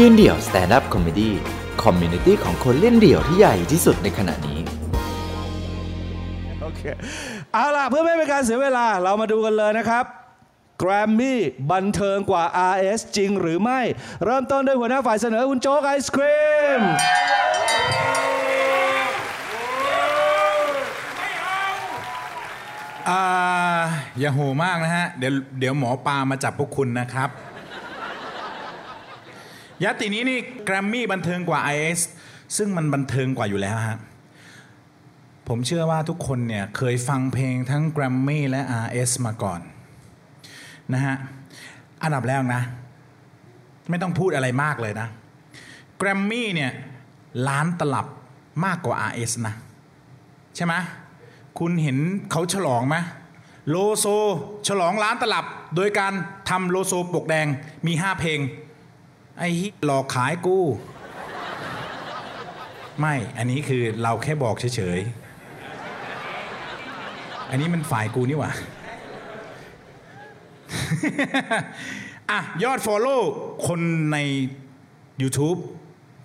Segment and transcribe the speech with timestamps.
[0.00, 4.60] ยืนเดี่ยว stand-up comedy community ของคนเล่นเดี่ยวที่ใหญ่ที่สุดในขณะนี้
[6.62, 6.80] โอเค
[7.52, 10.04] เอาล่ะ เพื่อไม่เป็นการเสียเวลาเรามาดูกันเลยนะครับ
[10.78, 11.40] แกรมมี่
[11.72, 13.80] บันเทิงกว่า RS จริงหรือไม่
[14.24, 16.46] เริ่มต้นด้วยหัวหน้าฝ่ายเสนอคุณโจ๊กไอศครี
[16.78, 16.80] ม
[23.08, 23.22] อ่า
[24.18, 27.30] อย่าโหมากนะฮะ เดี๋ยวเดี๋ยวหมอปลามาจับพวกคุณนะครับ
[29.84, 32.00] ยตินี้นี่แกรมมี่บันเทิงกว่า IS
[32.56, 33.98] ซึ่งมันบันเทิงกว่าอยู่แล้วฮะ
[35.48, 39.60] ผมเชื่อว่าทุกคนเนี่ยเคยฟังเพลงทั้งแกรมมี่และ RS มาก่อน
[40.92, 41.16] นะฮะ
[42.02, 42.62] อันดับแรกนะ
[43.90, 45.08] ไม่ต้องพูดอะไรมากเลยนะ
[45.98, 46.70] แกรมมี่เนี่ย
[47.48, 48.06] ล้านตลับ
[48.64, 49.54] มากกว่า RS นะ
[50.56, 50.74] ใช่ไหม
[51.58, 51.98] คุณเห็น
[52.30, 52.96] เขาฉลองไหม
[53.68, 54.06] โลโซ
[54.68, 55.44] ฉลองล้านตลับ
[55.76, 56.12] โดยการ
[56.50, 57.46] ทำโลโซปกแดง
[57.86, 58.38] มีห้าเพลง
[59.38, 60.58] ไอ้ฮิหลอกขายกู
[63.00, 68.52] ไม่ อันนี้คือเราแค่บอกเฉยๆ อันนี้มันฝ่ายกูนี่หว่า
[72.30, 73.22] อะ ยอด Follow
[73.66, 73.80] คน
[74.12, 74.16] ใน
[75.22, 75.58] YouTube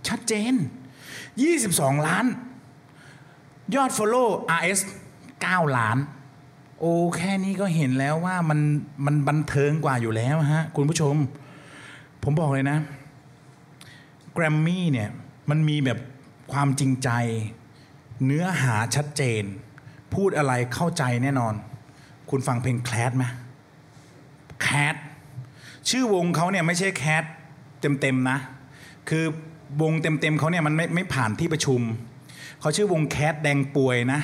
[0.07, 0.53] ชัดเจน
[1.31, 2.25] 22 ล้าน
[3.75, 4.27] ยอด Follow
[4.59, 4.79] RS
[5.29, 5.97] 9 ล้าน
[6.79, 8.59] โอ้แค่นี้ก็เห็นแล้วว่ามัน
[9.05, 11.15] มันบันเทิงกว่าอยู่แล้วฮะ คุณผู้ชม
[12.23, 12.77] ผมบอกเลยนะ
[14.33, 15.09] แกรมมี่เนี่ย
[15.49, 15.99] มันมีแบบ
[16.51, 17.09] ความจริงใจ
[18.25, 19.43] เนื้อหาชัดเจน
[20.13, 21.53] พูดอะไรเข้าใจแน่นอน
[22.29, 23.25] คุณฟังเพลงแคลดไหม
[24.61, 24.95] แคท
[25.89, 27.23] ชื่อวงเขาเนี่ยไม่ใช่แคท
[27.81, 28.37] เต็มๆนะ
[29.09, 29.25] คือ
[29.81, 31.81] วงเต็มๆเขาเนี่ยมันไม่ไม่ผ่านที่ประชุม
[32.59, 34.19] เขาชื่อวงแคทแดงป่วยนะ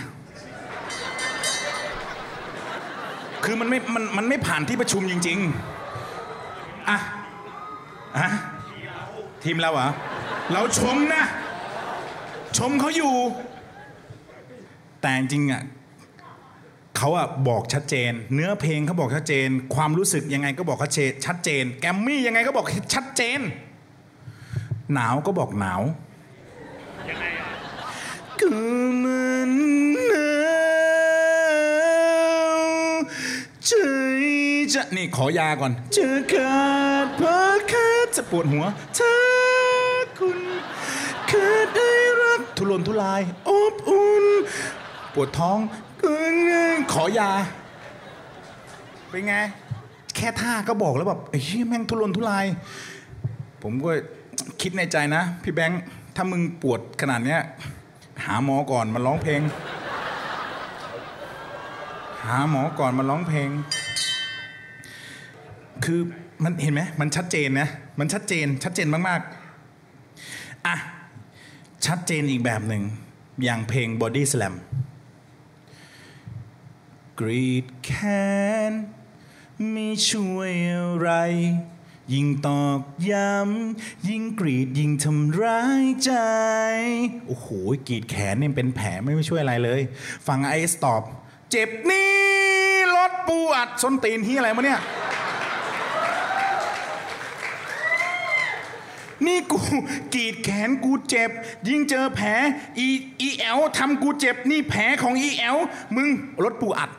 [3.43, 5.39] คือมันไม่มันมันไม่ผ่านที่ประชุมจริง
[6.13, 6.97] ๆ อะ
[8.17, 8.29] อะ
[9.47, 9.89] ทีมเราเหรอ
[10.53, 11.23] เราชมนะ
[12.57, 13.13] ชมเขาอยู่
[15.01, 15.63] แต่จริงอะ
[16.97, 23.39] เขาอะบอกชัดเจน เนื้อเพลงเขาบอกชัดเจน ความรู้สึกยังไงก็บอกชัดเจนชัดเจนแกมมี่ยังไงก็บอกชัดเจน
[24.93, 25.81] หนาวก็บอกหนาว
[28.39, 28.49] ก็
[29.03, 29.51] มัน
[30.07, 30.31] หนา
[32.57, 32.61] ว
[33.65, 33.71] ใจ
[34.73, 36.57] จะนี่ขอยาก่อนจะขา
[37.03, 38.65] ดเพราะขาดจะปวดหัว
[38.97, 39.36] ถ้า
[40.19, 40.39] คุณ
[41.31, 41.89] ขาดได้
[42.21, 44.25] รักทุรนทุรายอบอุ่น
[45.13, 45.57] ปวดท้อง
[46.93, 47.31] ขอยา
[49.09, 49.35] เป็นไง
[50.15, 52.45] แค่ท่าก็บอกแล้วแบบเหี้ยแม่งทุรนทุราย
[53.63, 53.91] ผมก็
[54.61, 55.81] คิดในใจนะ พี่แบงค์
[56.15, 57.41] ถ้ามึงปวดขนาดเนี้ย
[58.25, 59.41] หาหมอก่อนมาร้องเพลง
[62.25, 63.49] หาหมอก่อนมาร้องเพลง
[65.85, 65.99] คือ
[66.43, 67.69] มันเห็นไหมมันชัดเจนนะ
[67.99, 69.46] มันชัดเจนชัดเจนมากๆ
[70.65, 70.75] อะ
[71.85, 72.83] ชัดเจนอีกแบบหนึ่ง
[73.43, 74.55] อย่างเพลง Body Slam
[77.19, 78.27] กรีดแค้
[78.69, 78.71] น
[79.71, 81.09] ไม่ช่วยอะไร
[82.13, 82.81] ยิ่งตอก
[83.11, 86.13] ย้ำยิ่งกรีดยิ่งทำร้ายใจ
[87.27, 87.47] โอ้โห
[87.87, 89.81] กรีดแขนเนี่ยเป็นแผลไม่ช่วยอะไรเลย
[90.27, 91.01] ฟังไอสตอบ
[91.51, 92.11] เจ็บนี่
[92.95, 94.81] รถปูอัดส้นตีนที่อะไรมาเนี่ย
[99.27, 99.59] นี่กู
[100.13, 101.29] กรีดแขนกูเจ็บ
[101.67, 102.29] ยิ่งเจอแผล
[102.79, 102.87] อี
[103.21, 105.57] อีแอลทำกูเจ็บ นี่แผลของอีแอล
[105.95, 106.07] มึง
[106.43, 106.91] รถปูอัด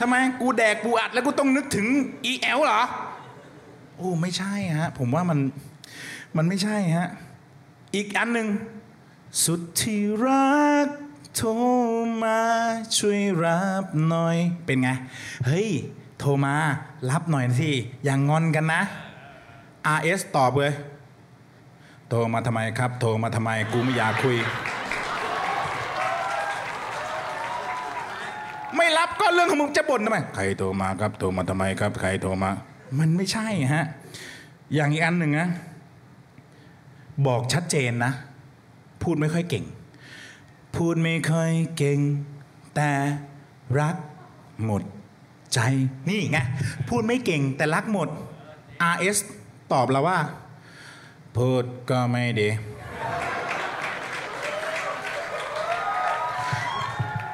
[0.00, 1.86] ทำไมกูแดกปูอัดแล้วกูต้องนึกถึง
[2.26, 2.82] อีแอลเหรอ
[3.96, 5.38] โอ้ไม่ใช่ฮะ ผมว่ามัน
[6.36, 7.08] มันไม่ใช่ฮะ
[7.94, 8.48] อีกอันหนึ่ง
[9.44, 10.88] สุดที่รัก
[11.36, 11.50] โทร
[12.22, 12.40] มา
[12.96, 14.88] ช่วยรับหน่อย เป็นไง
[15.46, 15.68] เฮ้ย
[16.18, 16.54] โทรมา
[17.10, 17.70] รับหน่อยสิ
[18.04, 18.82] อย่างงอนกันนะ
[19.96, 20.72] RS ตอบเลย
[22.08, 24.36] โทรมาทำไมครับ โทรมาทำไมกูไม่อยากคุย
[28.76, 32.50] ไม่รับก็เรื่องของมึงจะบ่นทำไม ใครโทรมาครับ โทรมาทำไมครับ ใครโทรมา
[32.98, 33.84] มันไม่ใช่ฮะ
[34.74, 35.48] อย่างอีกอันหนึ่งนะ
[37.26, 38.12] บอกชัดเจนนะ
[39.02, 39.64] พูดไม่ค่อยเก่ง
[40.76, 41.98] พูดไม่ค่อยเก่ง
[42.74, 42.90] แต่
[43.80, 43.96] รัก
[44.64, 44.82] หมด
[45.54, 45.60] ใจ
[46.08, 46.38] นี่ไง
[46.88, 48.08] พูดไม่เก่งแต่รักหมด
[48.94, 49.18] RS
[49.72, 50.18] ตอบเราว่า
[51.36, 52.48] พูดก็ไม่ดี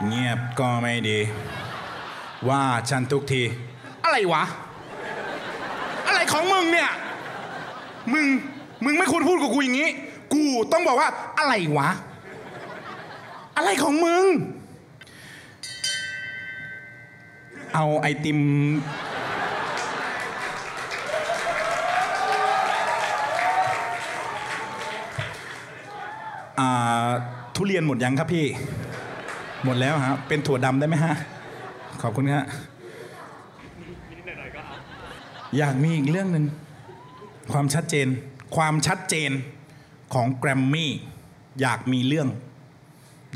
[0.07, 1.19] เงียบก็ไม่ดี
[2.49, 3.43] ว่าฉันทุกที
[4.05, 4.45] อะไรวะ
[6.07, 6.91] อะไรของมึงเนี่ย
[8.13, 8.27] มึง
[8.85, 9.91] มึงไม่ควรพูดกับกูอย่างนี้
[10.35, 11.09] กูต้องบอกว่า
[11.39, 11.91] อะไรวะ
[13.57, 14.25] อะไรของมึง
[17.75, 18.39] เอาไอติม
[27.55, 28.47] ทุเรียนหมดยังครับพี่
[29.65, 31.15] หมดแล้วฮะ เป็นถั่วดำได้ไหมฮะ
[32.03, 32.45] ขอบคุณฮะ
[35.59, 36.45] อยากมีอีกเรื่องหนึ่ง
[37.53, 38.09] ความชัดเจน
[38.57, 39.31] ความชัดเจน
[40.15, 40.93] ของแกรมมี่
[41.61, 42.29] อยากมีเรื่อง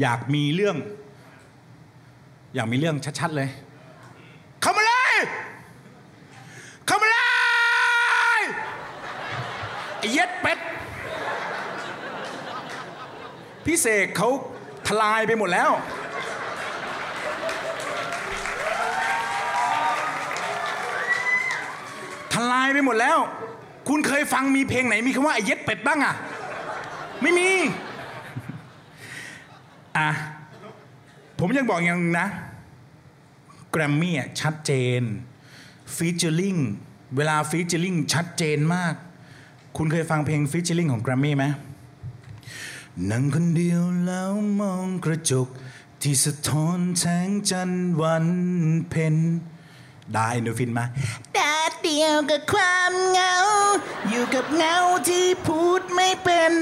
[0.00, 0.76] อยากมีเรื่อง
[2.54, 3.48] อยากมีเรื่องชัดๆเลย
[4.60, 5.16] เข้ามาเลย
[6.86, 7.18] เข้ามาเล
[8.40, 8.42] ย
[9.98, 10.57] ไอ้เย็ดเป็ด
[13.70, 14.28] พี่เสกเขา
[14.88, 15.70] ทลายไปหมดแล้ว
[22.34, 23.18] ทลายไปหมดแล้ว
[23.88, 26.14] คุณเคยฟังมีเพลงไหนมีคำว่าไอ้เย็ดเป็ดบ้างอะ
[27.22, 27.50] ไม่มี
[29.96, 30.08] อะ
[31.38, 32.28] ผมยังบอกอย่างนึงนะ
[33.70, 35.02] แกรมมี่อะชัดเจน
[35.96, 36.56] ฟีเจอริง
[37.16, 38.94] เวลาฟีเจอริงชัดเจนมาก
[39.76, 41.46] คุณเคยฟังเพลงฟีเจอริงของแกรมมี่ไหม
[43.10, 45.48] นั่งคนเดียวแล้วมองกระจก
[46.02, 48.26] ที่สะท้อนแสงจันทร์วัน
[48.90, 49.14] เพ็ญ
[50.12, 50.84] ได้นูฟินมา
[51.36, 53.34] ตาเดียวกับความเหงา
[54.08, 54.76] อยู่กับเงา
[55.08, 56.52] ที่พูดไม่เป็น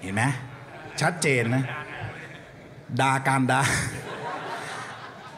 [0.00, 0.22] เห็นไหม
[1.00, 1.64] ชัดเจนนะ
[3.00, 3.60] ดาการดา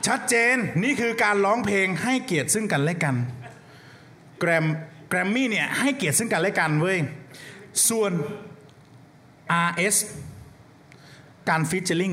[0.06, 3.16] ชัดเจนนี่คือการร้องเพลงให้เกียรติซึ่งกันและกัน
[4.40, 4.66] แกรม
[5.08, 6.98] แกรมมี่เนี่ยให้เกียรติซึ่งกันและกันเว้ย
[7.88, 8.12] ส่วน
[9.66, 9.96] RS
[11.48, 12.12] การฟิชเชอร์ลิง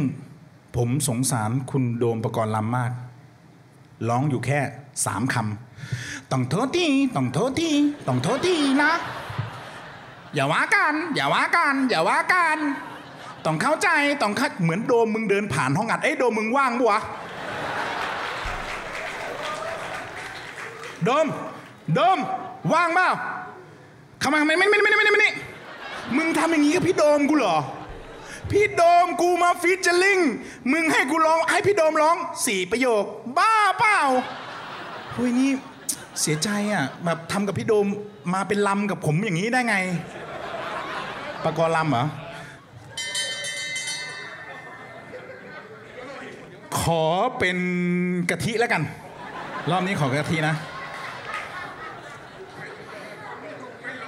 [0.75, 2.91] ผมสงสารคุณโดมประกรณ์ลำมาก
[4.09, 4.59] ร้องอยู่แค่
[5.05, 7.71] สามคำต้องโทษทีต้องโทษที
[8.07, 8.93] ต้องโทษทีนะ
[10.33, 12.57] อย่าว่ากัน อย่าว่ากัน อย่าว่ากัน
[13.45, 13.89] ต้องเข้าใจ
[14.21, 16.99] ต้องเข้าเหมือนโดมมึงเดินผ่านห้องอัดเอ้ยโดมมึงว่างปะวะ
[21.05, 21.25] โดม
[21.95, 22.19] โดม
[22.73, 23.09] ว่างเปล่า
[24.19, 25.31] เข้ามาไมไม่ไม่ไม่ไม่ไม่ไม่
[26.17, 27.57] มึงทำอย่างนี้กับพี่โดมกูเหรอ
[28.51, 30.19] พี่โดมกูมาฟีเจอริง
[30.71, 33.03] มึงให้กูร้องให้พี่โดมร้องสี่ประโยค
[33.37, 33.99] บ้าเปล่า
[35.13, 35.51] เฮ้ยนี่
[36.21, 37.87] เสียใจอะแบบทำกับพี่โดม
[38.33, 39.75] มาเป็นลำกับผมอย่างนี้ได้ไง
[41.43, 42.05] ปากรลำเหรอ
[46.79, 47.03] ขอ
[47.39, 47.57] เป็น
[48.29, 48.81] กะทิแล้วกัน
[49.71, 50.55] รอบนี้ขอกะทินะ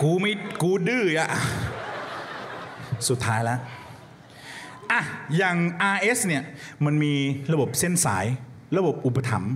[0.01, 0.31] กูไม่
[0.61, 1.29] กูดื้ออะ
[3.09, 3.59] สุดท้ายแล้ว
[4.91, 5.01] อะ
[5.37, 5.57] อย่าง
[5.95, 6.43] RS เนี่ย
[6.85, 7.13] มันมี
[7.53, 8.25] ระบบเส้นสาย
[8.77, 9.53] ระบบอุปถัมภ์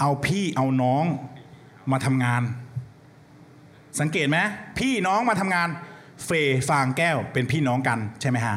[0.00, 1.04] เอาพี่เอาน้อง
[1.92, 2.42] มาทำงาน
[4.00, 4.38] สังเกตไหม
[4.78, 5.68] พี่น้องมาทำงาน
[6.24, 8.56] เฟย์ฟางแก้วเป็นพี่น้องกันใช่ไหมฮะ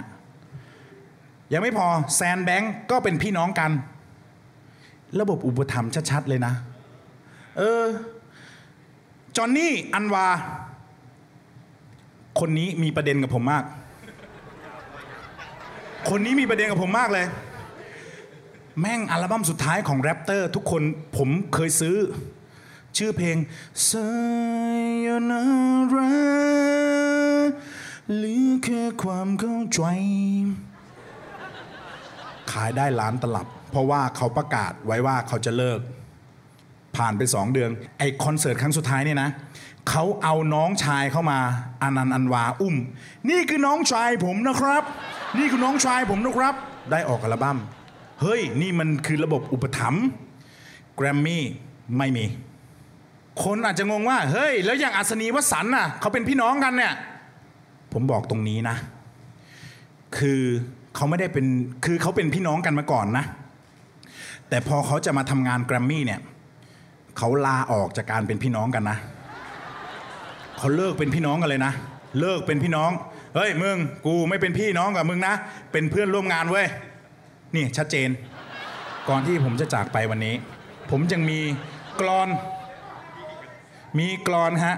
[1.53, 3.71] ยังไม่พอแซนแบงก์ก็เป็นพี่น้องกัน
[5.19, 6.53] ระบบอุปถัมภ์ชัด ๆ เลยนะ
[7.57, 7.85] เออ
[9.37, 10.27] จอห์นนี่อันวา
[12.39, 13.63] คนนี้มีประเด็นกับผมมาก
[16.09, 17.25] คนนี้มีประเด็นกับผมมากเลย
[18.79, 20.83] แม่งอัลบั้มสุดท้ายของแรปเตอร์ ทุกคน
[21.17, 21.97] ผมเคยซื้อ
[22.97, 23.37] ชื่อเพลง
[23.89, 25.29] Sayonara
[28.15, 29.81] หรือแค่ความเข้าใจ
[32.51, 35.79] ขายได้ล้านตลับ เพราะว่าเขาประกาศไว้ว่าเขาจะเลิก
[36.95, 39.29] ผ่านไปสองเดือน ไอคอนเสิร์ตครั้งสุดท้ายเนี่ยนะ
[39.89, 41.39] เขาเอาน้องชายเข้ามา
[41.81, 42.75] อนันต์อันวาอุ้ม
[43.29, 44.83] นี่คือน้องชายผมนะครับ
[45.37, 46.55] นี่คือน้องชายผมนะครับ
[46.91, 47.57] ได้ออกอัลบั้ม
[48.21, 50.05] เฮ้ย นี่มันคือระบบอุปถัมภ์
[50.95, 51.43] แกรมมี่
[51.97, 52.25] ไม่มี
[53.43, 56.93] คนอาจจะงงว่า เฮ้ย แล้วอย่างอัศนีวสันน่ะเขาเป็นพี่น้องกันเนี่ย
[57.93, 58.75] ผมบอกตรงนี้นะ
[60.17, 60.41] คือ
[60.95, 61.45] เขาไม่ได้เป็น
[61.85, 63.25] คือเขาเป็นพี่น้องกันมาก่อนนะ
[64.49, 66.21] แต่พอเขาจะมาทำงานแกรมมี่เนี่ย
[67.17, 68.97] เขาลาออกจากการเป็นพี่น้องกันนะ
[70.57, 71.73] เขาเลิกเป็นพี่น้องกันเลยนะ
[72.19, 72.91] เลิกเป็นพี่น้อง
[73.35, 75.35] เฮ้ยมึงกูไม่เป็นพี่น้องกับมึงนะ
[75.71, 76.67] เป็นเพื่อนร่วมงานเว้ย
[77.55, 78.09] นี่ชัดเจน
[79.09, 80.35] ก่อนที่ผมจะจากไปวันนี้
[80.89, 81.39] ผมยังมี
[81.99, 82.29] กรอน
[83.99, 84.77] มีกรอนฮะ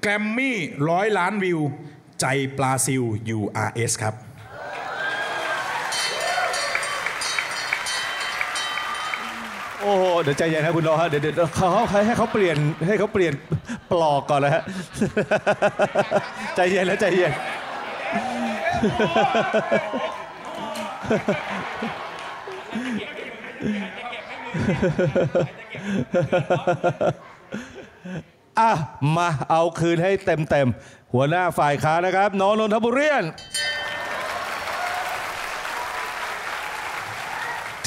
[0.00, 0.56] แกรมมี่
[0.90, 1.60] ร้อยล้านวิว
[2.20, 3.02] ใจปลาซิล
[3.36, 4.14] URS ครับ
[10.22, 11.68] เดี๋ยวใจเย็นนะคุณโนฮะเดี๋ยวเดี๋ยวเขา
[12.06, 12.56] ให้เขาเปลี่ยน
[12.86, 13.32] ให้เขาเปลี่ยน
[13.90, 14.62] ปลอกก่อนนะฮะ
[16.54, 17.32] ใจเย็นแล้วใจเย็น
[28.60, 28.72] อะ
[29.16, 33.24] มาเอาคืนให้เต็มเต็มๆหัวหน้าฝ่ายค้านนะครับน้องนนทบุรีน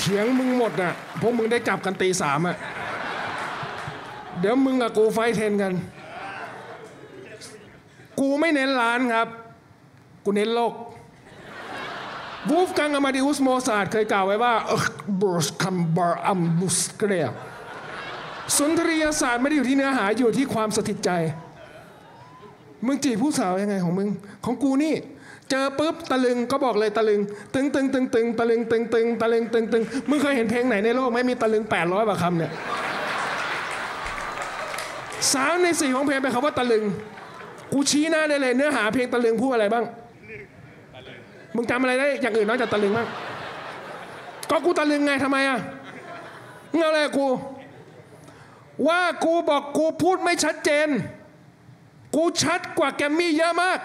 [0.09, 2.57] ถียงมึงหมดน่ะพวกมึงได้จับกันตีสามอะ
[4.39, 5.73] เดี๋ยวมึงกับกูไฟเทนกัน
[8.19, 9.27] กูไม่เน้นร้านครับ
[10.23, 10.73] กูเน้นโลก
[12.49, 14.83] วูฟกังอามาดิอุสโมซาร์เคยกล่าวไว้ว่าเออ
[15.21, 17.27] บรสคัมบาร์อัมบุสเกรย
[18.57, 21.09] สุนทรียศาสตร์ไม่ได้อยู่ที่เนื้อหาอยู่ที่ความสถิตใจ
[22.85, 24.09] มึงจีบผู้สาวยังไงของมึง
[24.45, 24.95] ของกูนี่
[25.49, 27.21] เจอปุ๊บตะลึงก็บอกเลยตะลึง
[27.53, 32.51] ตึงตึงตึงตึงตะลึงตึงตึงตะลึงตึงตึงมึงเคยเห็นเพลงไหนในโลกไหมมีตะลึง 800กว่าคำเนี่ย
[35.33, 36.83] สามในสี่ของเพลงเป็นคำว่าตะลึง
[37.73, 39.85] กูชี้หน้าได้เลยเนื้อหาเพลงตะลึงพูดอะไรบ้าง
[41.55, 43.07] มึงจำอะไรได้อย่างอื่นนอกจากตะลึงบ้าง
[44.49, 45.59] ก็กูตะลึงไงทำไมอะ
[46.71, 47.27] มึงเอาอะไรกับกู
[48.87, 50.87] ว่ากูบอกกูพูดไม่ชัดเจน
[52.15, 53.79] กูชัดกว่าแกมมี่เยอะมาก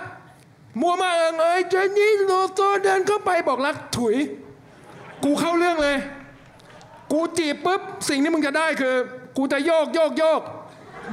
[0.81, 4.17] มัวมาเอิงเอ้ยเจนนี่โลโซเดินเข้าไปบอกรักถุย
[5.25, 5.97] กูเข้าเรื่องเลย
[7.13, 8.95] กูจีบปุ๊บ สิ่งที่มึงจะได้คือ
[9.37, 10.41] กูจะโยกโยกโยก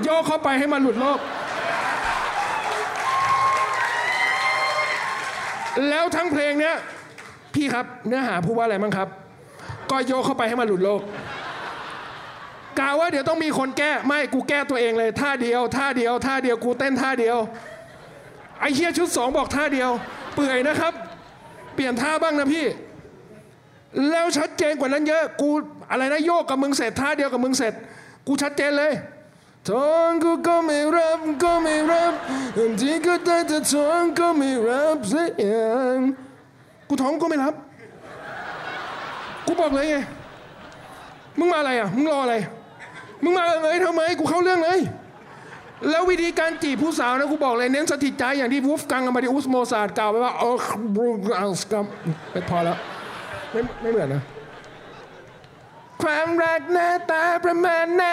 [0.04, 1.20] โยกเข้าไปให้มันหลุดโลก
[5.90, 6.76] แล้วทั้งเพลงเนี้ย
[7.54, 9.08] พี่ครับเนื้อหาพูดว่าอะไรมั้งครับ
[9.92, 11.02] ก็โยกเข้าไปให้มันหลุดโลก
[12.80, 17.38] กล่าวว่าเดี๋ยวต้องมีคนแก้ไม่กูแก้ตัวเองเลยท่าเดียวท่าเดียวท่าเดียวกูเต้นท่าเดียว
[18.62, 19.90] ไอ้เฮียชุดสองบอกท่าเดียว
[20.36, 20.94] เปื่อยนะครับ
[21.76, 22.66] เปลี่ยนท่าบ้างนะพี่
[24.10, 25.50] แล้วชัดเจนกว่านั้นเยอะ กู
[25.92, 27.74] อะไรนะโยกกับมึงเสร็จท่าเดียวกับมึงเสร็จ
[28.28, 28.94] กูชัดเจนเลย
[29.70, 32.14] ทองกูก็ไม่รับก็ไม่รับ
[32.82, 35.98] ที่ก็ได้แต่ทองก็ไม่รับสียอย่าง
[36.88, 37.54] กูท้องก็ไม่รับ
[39.46, 39.96] กูบอกเลยไง
[41.38, 42.36] มึงมาอะไรอะ มึงรออะไร
[43.24, 44.80] มึงมาเลยทำไม กูเข้าเรื่องเลย
[45.90, 50.50] แล้ววิธีการจีบผู้สาวนะกูบอกเลยเน้นสถิตใจอย่างที่วูฟกังอามาดิอุสโมซาดกล่าวไว้ว่าโอ้
[50.96, 51.10] บรู
[51.40, 51.86] อัลสกัม
[52.32, 52.78] ไปพอแล้ว
[53.52, 54.24] ไม่ไม่เหมือนนะ
[56.04, 58.06] ความรักหน้าตาประมาณไหน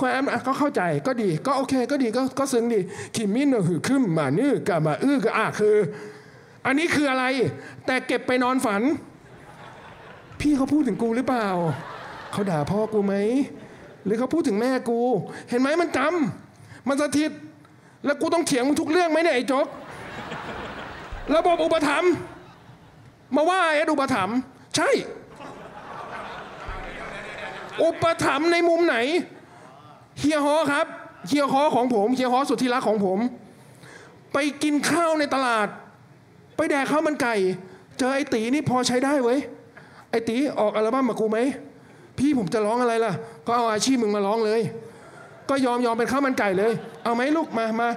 [0.00, 2.80] ความอะก็เข้าใจก็ดี ก็โอเคก็ดีก็ก็ซึ้งดี
[3.16, 5.76] คิมินโนหือขึ้นมานื้อกามาอื้อก็อะคือ
[6.66, 7.24] อันนี้คืออะไร
[7.86, 8.82] แต่เก็บไปนอนฝัน
[10.40, 11.48] พี่เขาพูดถึงกูหรือเปล่า
[12.32, 13.14] เขาด่าพ่อกูไหม
[14.04, 15.00] หรือเขาพูดถึงแม่กู
[15.48, 16.10] เห็นไหมมันจำ
[16.88, 17.30] มันสถิต
[18.04, 19.66] แล้วกูต้องเถียงมึงทุกเรื่องไหมเนี่ยไอ้โจ๊ก
[21.34, 22.12] ระบบอุปถัมภ์
[23.36, 24.36] มาว่าเอ็ดอุปถัมภ์
[24.76, 24.90] ใช่
[27.82, 28.96] อุปถัมภ์ในมุมไหน
[30.18, 30.86] เฮียฮอครับ
[31.28, 33.18] เฮียฮอของผมเฮียฮอสุดที่รักของผม
[34.32, 35.68] ไปกินข้าวในตลาด
[36.56, 37.34] ไปแดกข้าวมันไก่
[37.98, 39.38] เจอไอ้ตีนี่พอใช้ได้เว้ย
[40.10, 41.38] ไอ้ตีออกอัลบั้มมากูไหม
[42.18, 43.12] พี่ผมจะร้องอะไรล่ะ
[43.46, 44.60] ก็เอาอาชีพมึงมาร้องเลย
[45.50, 46.72] ก็ยอมยอมเป็นข้าวมันไก่เลย
[47.04, 47.88] เอาไหมลูกมามา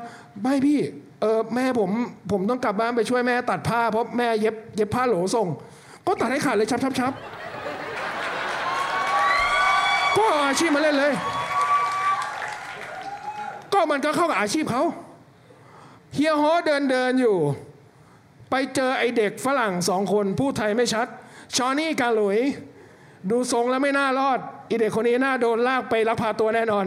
[0.43, 0.79] ไม่พี่
[1.21, 1.89] เออแม่ผม
[2.31, 5.47] ผมต้องกลับบ้านไปช่วยแม่ตัดผ้าเพราะแม่เย็บเย็บผ้าโหลส่ง
[6.05, 7.13] ก็ตัดให้ขาดเลยชับชับชับ
[10.17, 11.13] ก็เอาอาชีพมาเล่นเลย
[13.73, 14.83] ก็มันก็เข้ากับอาชีพเขา
[16.13, 17.37] เฮียฮอเดินเดินอยู่
[18.49, 21.07] ไปเจอไอเด็กฝรั่งสองคนพูดไทยไม่ชัด
[21.55, 22.39] จอนี่กะหลุยส์
[23.29, 26.85] ดูทรงแล้วไม่น่ารอดอีเด็กคนนี้น่าโดนลากไปลักพาตัวแน่นอน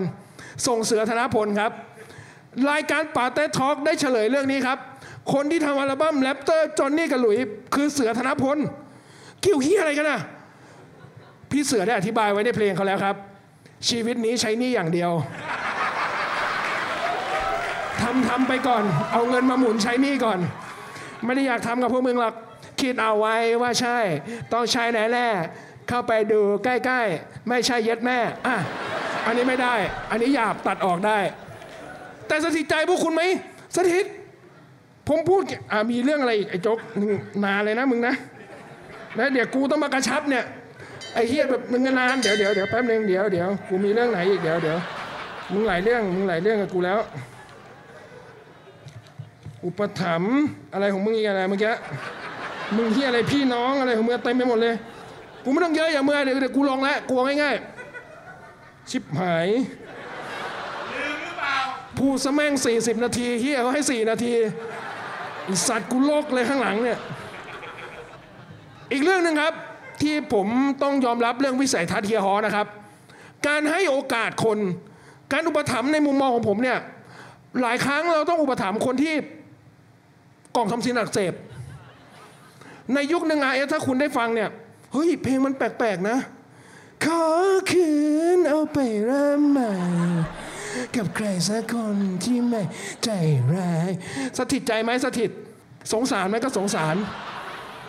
[0.67, 1.73] ส่งเสือธนพลครับ
[2.71, 4.79] รายการป๋าเต็ดทอล์กได้เฉลยเรื่องนี้ครับ
[5.33, 7.39] คนที่ทำอัลบั้มแรปเตอร์จอนนี่กับหลุยส์
[7.75, 8.59] คือเสือธนพล
[9.49, 10.21] เกี่ยวเฮียอะไรกันนะ
[11.51, 13.17] พี่เสือได้อธิบายไว้ในเพลงเขาแล้วครับ
[13.89, 15.13] ชีวิตนี้ใช้นี่อย่างเดียว
[18.01, 20.39] ทำทำไปก่อน เอาเงินมาหมุนใช้นี่ก่อน
[21.25, 22.35] ไม่ได้อยากทำกับพวกมึงหรอก
[22.81, 23.99] คิดเอาไว้ว่าใช่
[24.53, 25.29] ต้องใช้ไหนแน่
[25.89, 28.57] เข้าไปดูใกล้ ๆ ไม่ใช่เย็ดแม่อะ
[29.29, 29.75] อันนี้ไม่ได้
[30.11, 31.19] อันนี้หยาบตัดออกได้
[32.29, 33.23] แต่สถิตใจพวกคุณไหม
[33.77, 34.05] สถิต
[35.09, 35.43] ผมพูด
[35.73, 37.11] อะมีเรื่องอะไรอีกไอ้โจ๊กมึง
[37.45, 38.15] นานเลยนะมึงนะ
[39.17, 40.45] แล้วเดี๋ยวกูต้องมากระชับเนี่ย
[41.15, 44.79] ไอ้เฮียแบบมึงนานเดี๋ยวเดี๋ยวเดี๋ยวแป๊บนึงเดี๋ยวเดี๋ยวกูมีเรื่องไหนอีกเดี๋ยวเดี๋ยว
[45.53, 46.99] มึงหลายเรื่องมึงหลายเรื่องกับกูแล้ว
[49.65, 50.37] อุปถัมภ์
[50.73, 51.73] อะไรของมึงอีกอะไรเมื่อกี้
[52.77, 54.75] มึงเฮียอะไรพี่น้องอะไรของมึงเต็มไปหมดเลย
[55.45, 57.78] กูไม่ต้องเยอะอย่างเมื่อเดี๋ยวเดี๋ยวกูลองแล้วกลัวง่ายๆ
[58.91, 59.49] ชิบหาย
[61.99, 64.33] พูดซะแม่ง40 นาทีเฮียเขาให้ 4 นาที
[65.45, 66.99] ไอสัตว์กูโลกเลยข้างหลังเนี่ย
[68.93, 69.55] อีกเรื่องหนึ่งครับ
[70.03, 70.47] ที่ผม
[70.83, 72.67] ต้องยอมรับเรื่องวิสัยทัศน์เฮียฮอนะครับ
[73.47, 74.59] การให้โอกาสคน
[75.33, 76.79] การอุปถัมภ์ในมุมมองของผมเนี่ย
[77.63, 79.15] หลายครั้งเราต้องอุปถัมภ์คนที่
[80.57, 81.35] กล่องทำซินอักเสบ
[82.95, 84.49] ในยุคหนึ่งอาเอถ้าคุณได้ฟังเนี่ย
[84.93, 86.17] เฮ้ย เพลงมันแปลกๆนะ
[87.05, 87.25] ขอ
[87.71, 87.91] คื
[88.37, 89.73] นเอาไปเริ่มใหม่
[90.97, 92.63] กับใครสักคนที่ไม่
[93.05, 93.11] ใจ
[93.55, 93.91] ร้าย
[94.39, 95.31] สถิตใจไหมสถิต
[95.93, 96.97] สงสารไหมก็สงสาร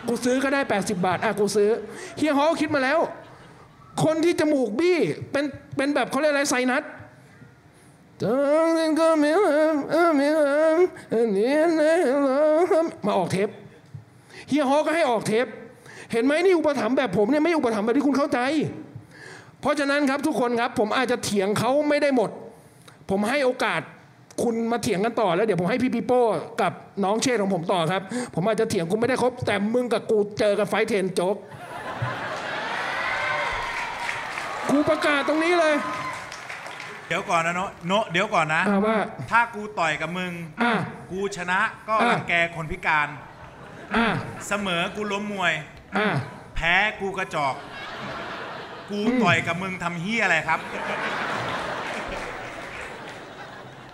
[0.08, 1.70] กูซื้อก็ได้ 80 บาท อะกูซื้อ
[2.18, 2.98] เฮียฮอคิดมาแล้ว
[4.04, 4.98] คนที่จมูกบี้
[5.32, 5.44] เป็น
[5.76, 6.82] เป็นแบบเขาเรียกอะไรไซนัส
[9.00, 9.32] ก็ไม่
[10.16, 10.28] ไม่
[13.06, 13.48] มาออกเทป
[14.48, 15.46] เฮียฮอก็ให้ออกเทป
[16.12, 18.40] เห็นไหมนี่อุปถัมภ์แบบผมเนี่ยไม่อุปถัมภ์แบบที่คุณเข้าใจ
[19.60, 22.30] เพราะฉะนั้นครับทุกคนครับผมอาจจะเถียงเขาไม่ได้หมด
[23.10, 23.80] ผมให้โอกาส
[24.42, 26.22] คุณมาเถียงกันต่อแล้วเดี๋ยวผมให้พี่ปีโป้
[26.62, 26.72] กับ
[27.04, 28.02] น้องเชษของผมต่อครับ
[28.34, 31.36] ผมอาจจะเถียงคุณไม่ได้ครบ แต่มึงกับกูเจอกันไฟท์เทนโจ๊ก
[34.70, 35.74] กูประกาศตรงนี้เลย
[37.08, 38.96] เดี๋ยวก่อนนะโนโนเดี๋ยวก่อนนะอ่าว่า
[39.30, 40.72] ถ้ากูต่อยกับมึง อ่า
[41.10, 43.08] กูชนะก็อะ รังแกคนพิการ
[43.96, 44.06] อ่า
[44.48, 45.52] เสมอกูล้มมวย
[45.96, 46.08] อ่า
[46.54, 47.54] แพ้กูกระจอก
[48.90, 50.60] กูต่อยกับมึงทำเฮียอะไรครับ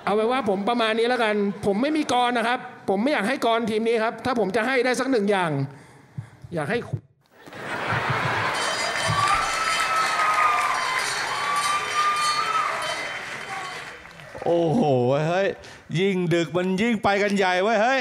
[0.04, 1.34] เอาไว้ว่าผมประมาณนี้แล้วกัน
[1.66, 5.50] ผมไม่มีกรนะครับ ผมไม่อยากให้กรทีมนี้ครับ ถ้าผมจะให้ได้สักหนึ่งอย่าง
[6.54, 6.78] อยากให้
[14.44, 14.82] โอ้โห
[15.28, 15.48] เฮ้ย
[16.00, 18.00] ยิ่งดึกมันยิ่งไปกันใหญ่เว้ยเฮ้ย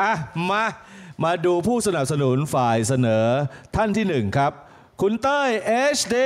[0.00, 0.12] อะ
[0.50, 0.64] มา
[1.24, 3.26] มาดูผู้สนับสนุนฝ่ายเสนอ
[3.76, 4.52] ท่านที่หนึ่งครับ
[5.02, 5.50] คุณเต้ย
[5.96, 6.16] HD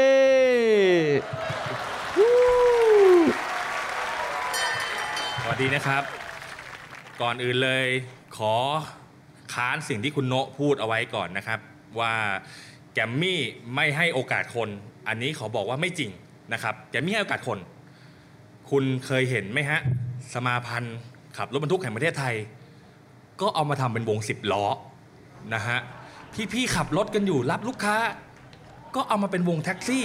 [5.43, 6.03] สวัสดีนะครับ
[7.23, 7.87] ก่อนอื่นเลย
[8.37, 8.55] ขอ
[9.55, 11.59] ค้านสิ่งที่คุณโนะพูดเอาไว้ก่อนนะครับ
[12.01, 12.15] ว่า
[12.93, 13.41] แกมมี่
[13.75, 14.69] ไม่ให้โอกาสคน
[15.09, 16.11] อันนี้ขอบอกว่าไม่จริง
[16.53, 17.59] นะครับแกมมี่ให้โอกาสคน
[18.71, 19.81] คุณเคยเห็นไหมฮะ
[20.35, 20.97] สมาพันธ์
[21.37, 22.35] ขับรถบรรทุกแห่งประเทศไทย
[23.41, 24.65] ก็เอามาทำเป็นวงสิบล้อ
[25.55, 25.79] นะฮะ
[26.53, 27.97] พี่ๆขับรถกันอยู่รับลูกค้า
[28.97, 30.05] ก็เอามาเป็นวงแท็กซี่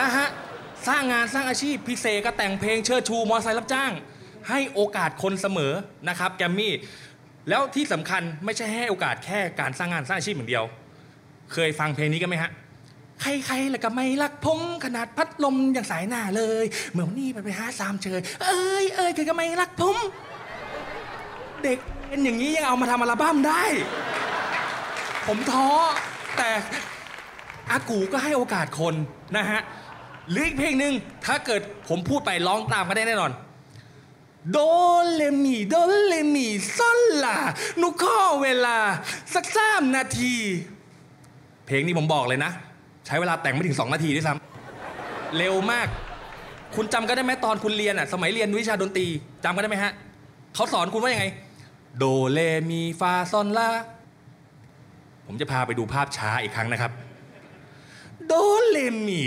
[0.00, 0.28] นะฮะ
[0.88, 3.92] สร้างงานสร้างอาชีพพิเศษก็แต่งเพลงเชิดชูมอไซค์รับจ้าง
[4.48, 5.72] ให้โอกาสคนเสมอ
[6.08, 6.74] นะครับแกมมี่
[7.48, 10.64] แล้วที่สำคัญไม่ใช่ให้โอกาสแค่การสร้างงานสร้างอาชีพอย่างเดียว
[11.52, 12.50] เคยฟังเพลงนี้กันไหมฮะ
[13.20, 19.96] ใครๆแล้วก็ไม่รักผมขนาดพัดลมอย่างสายหน้าเลย เหมือนนนี่ไปไปหาสามเชยเอ้ยเอ้ยใครก็ไม่รักผม
[21.62, 21.78] เด็ก
[22.08, 23.62] เป็นอย่างนี้ยังเอามาทำอัลบั้มได้
[25.26, 25.66] ผมท้อ
[26.36, 26.50] แต่
[27.70, 28.94] อากูก็ให้โอกาสคน
[29.36, 29.60] นะฮะ
[30.30, 30.94] หรืออีกเพลงหนึ่ง
[31.26, 33.32] ถ้าเกิดผมพูดไปร้องตามก็ได้แน่นอน
[34.52, 34.58] โด
[35.14, 35.74] เลมีโด
[36.06, 37.38] เลมีซอนลา
[37.78, 38.78] หนุข้อเวลา
[39.34, 40.34] สักสามนาที
[41.66, 42.52] เพลงนี้ผมบอกเลยนะ
[43.06, 45.88] ใช้เวลาแต่งไม่ถึง 2 นาทีด้วยซ้ำเร็วมาก
[46.74, 49.06] คุณจำกันได้ไหมตอนคุณเรียนอะสมัยเรียนวิชาดนตรี
[49.44, 49.92] จำกันได้ไหมฮะ
[50.54, 51.26] เขาสอนคุณว่ายังไง
[51.98, 53.68] โดเลมีฟาซอนลา
[55.26, 56.92] ผมจะพาไปดูภาพช้าอีกครั้งนะครับ
[58.32, 58.36] โด
[58.70, 59.22] เลมี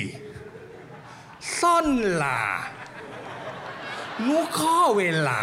[1.60, 1.88] ซ่อน
[2.22, 2.42] ลา
[4.28, 5.42] นูข้อเวลา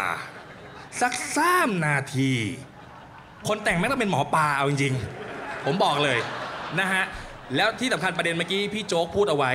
[1.01, 2.33] สักสามนาที
[3.49, 6.19] คนแต่งแม่งต้องเป็นหมอปลาเอาจริงๆ ผมบอกเลย
[6.81, 7.05] นะฮะ
[7.57, 9.53] แล้วที่สำคัญประเด็นเมื่อกี้พี่โจ๊กพูดเอาไว้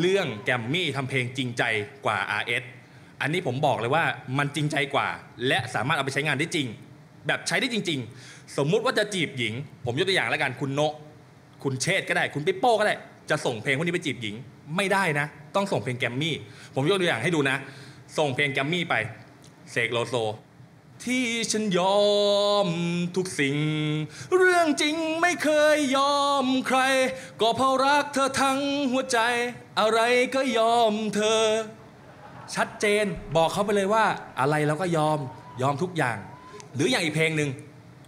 [0.00, 1.62] เรื่องแกมมี่ทำเพลงจริงใจ
[2.06, 2.62] กว่า RS
[3.20, 4.04] อันนี้ผมบอกเลยว่า
[4.38, 5.08] มันจริงใจกว่า
[5.48, 6.66] และสามารถเอาไปใช้งานได้จริง
[7.26, 9.54] แบบใช้ได้จริง ๆ สมมุติว่าจะจีบหญิง
[9.84, 10.94] ผมยกตัวอย่างแล้วกันคุณโนะ
[11.62, 12.94] คุณเชษก็ได้ คุณปิปโป้ก็ได้
[13.30, 14.34] จะส่งเพลงพวกนี้ไปจีบหญิง
[14.76, 16.36] ไม่ได้นะ ต้องส่งเพลงแกมมี่
[16.74, 17.56] ผมยกตัวอย่างให้ดูนะ
[18.18, 18.94] ส่งเพลงแกมมี่ไป
[19.70, 20.14] เสกโลโซ
[21.04, 22.04] ที่ฉันยอ
[22.66, 22.68] ม
[23.16, 23.56] ทุกสิ่ง
[24.36, 26.80] เรื่องจริงไม่เคยยอมใคร
[27.40, 28.58] ก็เพราะรักเธอทั้ง
[28.92, 29.18] หัวใจ
[29.80, 30.00] อะไร
[30.34, 31.42] ก็ยอมเธอ
[32.54, 33.04] ชัดเจน
[33.36, 34.04] บอกเขาไปเลยว่า
[34.40, 35.18] อะไรเราก็ยอม
[35.62, 36.16] ยอมทุกอย่าง
[36.74, 37.50] หรืออย่างอีกเพลงหนึ่ง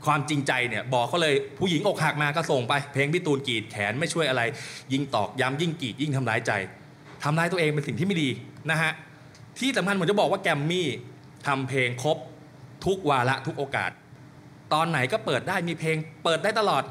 [0.06, 4.42] ความจริงใจเนี่ยบอกเขาเลยผู้หญิงอกหักมาก็ส่งไป เพลงพี่ตูนกรีดแขนไม่ช่วยอะไร
[4.92, 6.52] ยิ่งตอกย้ำยิ่งกรีดยิ่งทำร้ายใจ
[7.22, 8.28] ทำร้ายตัวเองเป็นสิ่งที่ไม่ดี
[8.70, 8.92] นะฮะ
[9.58, 10.88] ที่สำคัญผมจะบอกว่าแกมมี่
[11.46, 12.16] ทำเพลงครบ
[12.84, 13.90] ทุกวาระทุกโอกาส
[14.72, 16.82] ตอนไหนก็เปิดได้มีเพลงเปิดได้ตลอด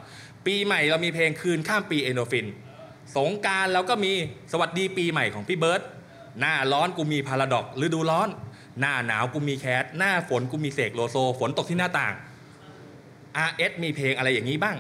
[0.46, 2.46] ปีใหม่เรามีเพลงคืนข้ามปีเอโนฟิน
[3.16, 4.14] สงการเราก็มี
[4.52, 5.82] สวัสดีปีใหม่ของพี่เบิร์ต
[6.40, 8.30] หน้าร้อนกูมีพาราดอกฤดูร้อน
[8.80, 12.14] หน้าหนาวกูมีแคทหน้าฝนกูมีเสกโลโซ ฝนตกที่หน้าต่าง
[13.50, 14.78] RS มีเพลงอะไรอย่างนี้บ้าง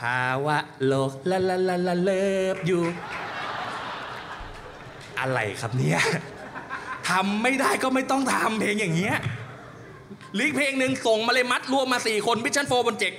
[0.00, 2.82] ภาวะโลกลาลาลาลาเลิฟอยู่
[5.20, 6.00] อะไรครับเนี่ย
[7.08, 9.16] ทำไม่ได้ก็ไม่ต้องทำเพลงอย่างเงี้ย
[10.34, 13.12] หรืออีกเพลงหนึ่งส่งมาเลยมัดรวมมาสี่คนมิชชั่นโฟบนเจก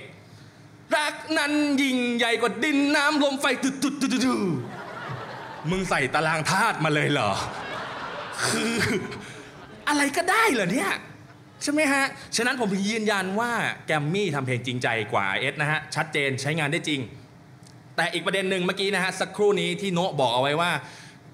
[0.96, 4.28] รักนั้นยิ่งใหญ่กว่าดินน้ำลมไฟตุดตุดตุดตุด
[5.70, 7.32] มึงใส่ตารางธาตุมาเลยเหรอ
[8.46, 8.76] คือ
[9.88, 10.92] อะไรก็ได้เหรอเนี่ย
[11.64, 13.52] ใช่ไหมฮะ ฉะนั้นผมถึงยืนยันว่า
[13.86, 17.02] แกมมี่ทำเพลงจริงใจกว่าเอสนะฮะ ชัดเจนใช้งานได้จริง
[17.96, 20.72] แต่อีกประเด็นหนึ่งเมื่อกี้นะฮะ สักครู่นี้ที่โนะบอกเอาไว้ว่า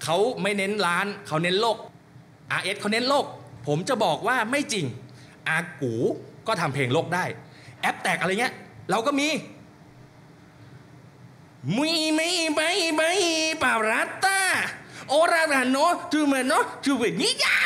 [0.04, 1.76] เขาไม่เน้นร้านเขาเน้นโลก
[2.58, 3.24] RS เอสเขาเน้นโลก
[3.66, 4.86] ผมจะบอกว่าไม่จริง
[5.48, 5.94] อากู
[6.46, 7.24] ก็ทำเพลงโลกได้
[7.80, 8.54] แอปแตกอะไรเงี้ย
[8.90, 9.28] เราก็มี
[11.76, 12.60] มีไม่ไป
[12.96, 13.02] ไป
[13.62, 14.40] ปาราตตา
[15.08, 15.76] โอราราโน
[16.12, 16.52] ทูเมโน
[16.84, 17.56] ทูเวนิยา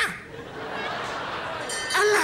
[2.00, 2.20] อะไร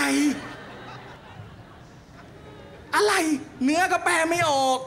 [2.97, 3.13] อะไร
[3.65, 4.79] เนื้อก็แปลไม่ออก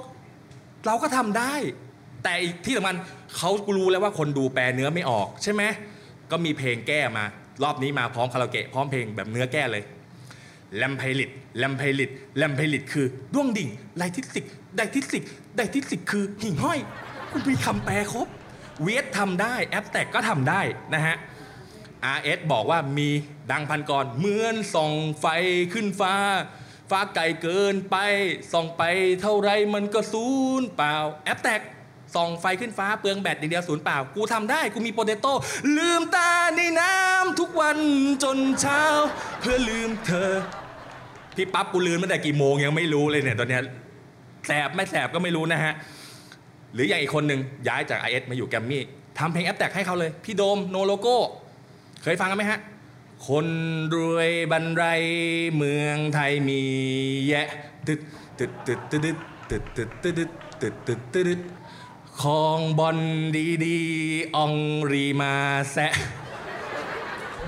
[0.85, 1.53] เราก็ทำได้
[2.23, 2.97] แต่อีกที่สำคัญ
[3.37, 5.63] เขารู้แล้วว่าคนดูแปลเนื้อไม่ออกใช่ไหม
[6.31, 7.25] ก็มีเพลงแก้มา
[7.63, 9.83] รอบนี้มาพร้อมคาราโอเกะพร้อมเพลงแบบเนื้อแก้เลย
[10.77, 15.23] แลมไพลิตแลมไพลิตแลมไพลิตคือด้วงดิ่งไลทิสิกไดทิสิก
[15.55, 16.79] ไดทิสิกคือหิ่งห้อย
[17.31, 18.27] คุณมีคำแปลครบ
[18.81, 20.61] เวททำได้ แอปแตกก็ทำได้
[20.93, 21.15] นะฮะ
[22.15, 23.09] RS บอกว่ามี
[23.51, 25.25] ดังพันกรเหมือนส่องไฟ
[25.73, 26.13] ขึ้นฟ้า
[26.89, 27.97] ฟ้าไกลเกินไป
[28.53, 28.83] ส่องไป
[29.21, 30.27] เท่าไรมันก็ศู
[30.59, 31.61] นย์เปล่า แอปแตก
[32.15, 35.33] ส่องไฟขึ้นฟ้าเปลืองแบตอย่างเดียวศูนย์เปล่า กูทำได้ กูมีโปเตโต้
[35.77, 37.77] ลืมตาในน้ำทุกวัน
[38.23, 38.81] จนเช้า
[39.39, 40.31] เพื่อลืมเธอ
[41.35, 43.61] พี่ปั๊บกูลืมตั้งแต่กี่โมงยังไม่รู้เลยเนี่ยตอนเนี้ย
[44.47, 45.73] แสบไม่แสบก็ไม่รู้นะฮะ
[46.73, 48.83] หรืออย่างอีกคนหนึ่งย้ายจาก IS มาอยู่แกรมมี่
[49.19, 51.17] ทำเพลงแอปแตกให้เขาเลย พี่โดมโนโลโก้
[52.03, 52.59] เคยฟังกันไหมฮะ
[53.27, 53.47] คน
[53.95, 54.83] รวยบรรไร
[55.55, 56.61] เมืองไทยมี
[57.27, 57.47] แยะ
[57.87, 58.01] ตึด
[58.39, 59.01] ตึดตึดตึด
[59.49, 61.39] ตึดตึดตึดตึดตึดตึด
[62.21, 62.97] ของบอล
[63.35, 64.53] ดีดีๆออง
[64.91, 65.33] รีมา
[65.71, 65.93] แซะ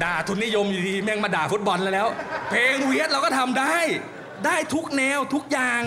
[0.04, 2.08] ด่าทุนนิยมอยู่ดีแม่งมาด่าฟุตบอลแล้ว
[2.50, 3.76] เพลงเวียดเราก็ทำได้
[4.46, 5.82] ได้ทุกแนวทุกอย่าง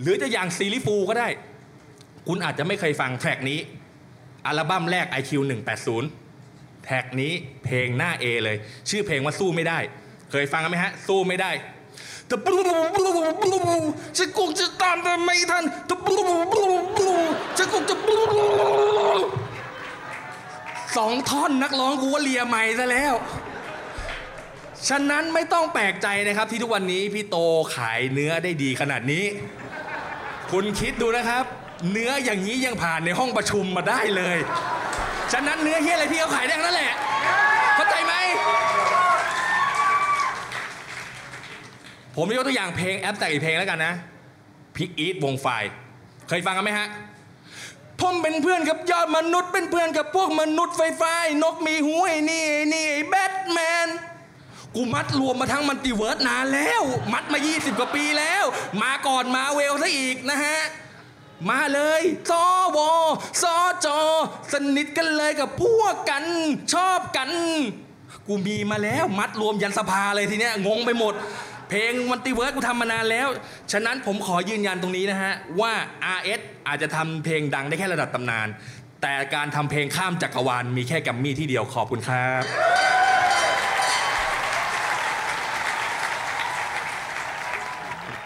[0.00, 1.28] หรือจะอย่างซีรีฟูก็ได้
[2.28, 3.58] คุณอาจจะไม่เคยฟังแทร็กนี้
[4.46, 5.30] อัลบั้มแรก IQ
[5.80, 6.19] 180
[6.84, 7.32] แท็กนี้
[7.64, 8.56] เพลงหน้า A เลย
[8.90, 9.78] ชื่อเพลงว่าสู้ไม่ได้
[10.30, 11.50] เคยฟังกันไหมฮะ สู้ไม่ได้
[12.26, 12.58] แต่บลู
[12.92, 13.84] บลูบลูบลูบ
[14.18, 17.14] ฉันคงจะตามแต่ไม่ทันแต่บลูบลูบลู
[17.56, 18.46] ฉันคงจะบลูบลู
[20.96, 23.14] สองท่อนนักร้องกูว่าเลียไม่ซะแล้ว
[24.88, 27.36] ฉะนั้นไม่ต้องแปลกใจนะครับ ที่ทุกวันนี้พี่โต
[27.76, 29.24] ขายเนื้อได้ดีขนาดนี้
[30.50, 31.44] คุณคิดดูนะครับ
[31.92, 34.38] เนื้ออย่างนี้ยังผ่านในห้องประชุมมาได้เลย
[35.32, 36.92] ฉะนั้นเนื้อเฮียอะไรพี่เขาขายได้ทั้งนั่นแหละ
[37.76, 38.14] เข้าใจไหม
[42.16, 43.92] ผมยกตัวอย่างเพลงแอปแต่อีกเพลงแล้วกันนะ
[44.76, 45.46] พิกอีทวงไฟ
[46.28, 46.88] เคยฟังกันไหมฮะ
[48.00, 51.12] ผมเป็นเพื่อนกับยอดมนุษย์ เป็นเพื่อนกับพวกมนุษย์ไฟฟ้า
[51.42, 53.88] นกมีหูไอ้นี่ไอ้นี่ไอ้แบทแมน
[54.74, 58.44] กูมัดรวมมาทั้งมันติเวิร์สนานแล้ว มัดมา 20 กว่าปีแล้ว
[58.82, 60.58] มาก่อนมาเวลซะอีกนะฮะ
[61.48, 62.32] มาเลยส
[62.76, 62.78] ว
[63.42, 63.44] ส
[63.84, 63.86] จ
[64.52, 66.24] สนิทกันเลยกับพวกกัน
[66.74, 67.30] ชอบกัน
[68.26, 71.14] กูมีมาแล้วมัดรวมยันสภาเลยทีเนี้ยงงไปหมด
[71.68, 73.28] เพลงมันติเวิร์สกูทำมานานแล้ว
[73.72, 75.72] ฉะนั้นผมขอยืนยันตรงนี้นะฮะ ว่า
[76.18, 78.48] RS อาจจะทำเพลงดังได้แค่ระดับตำนาน
[79.02, 82.42] แต่การทำเพลงข้ามจักรวาลมีแค่กัมมี่ที่เดียวขอบคุณครับ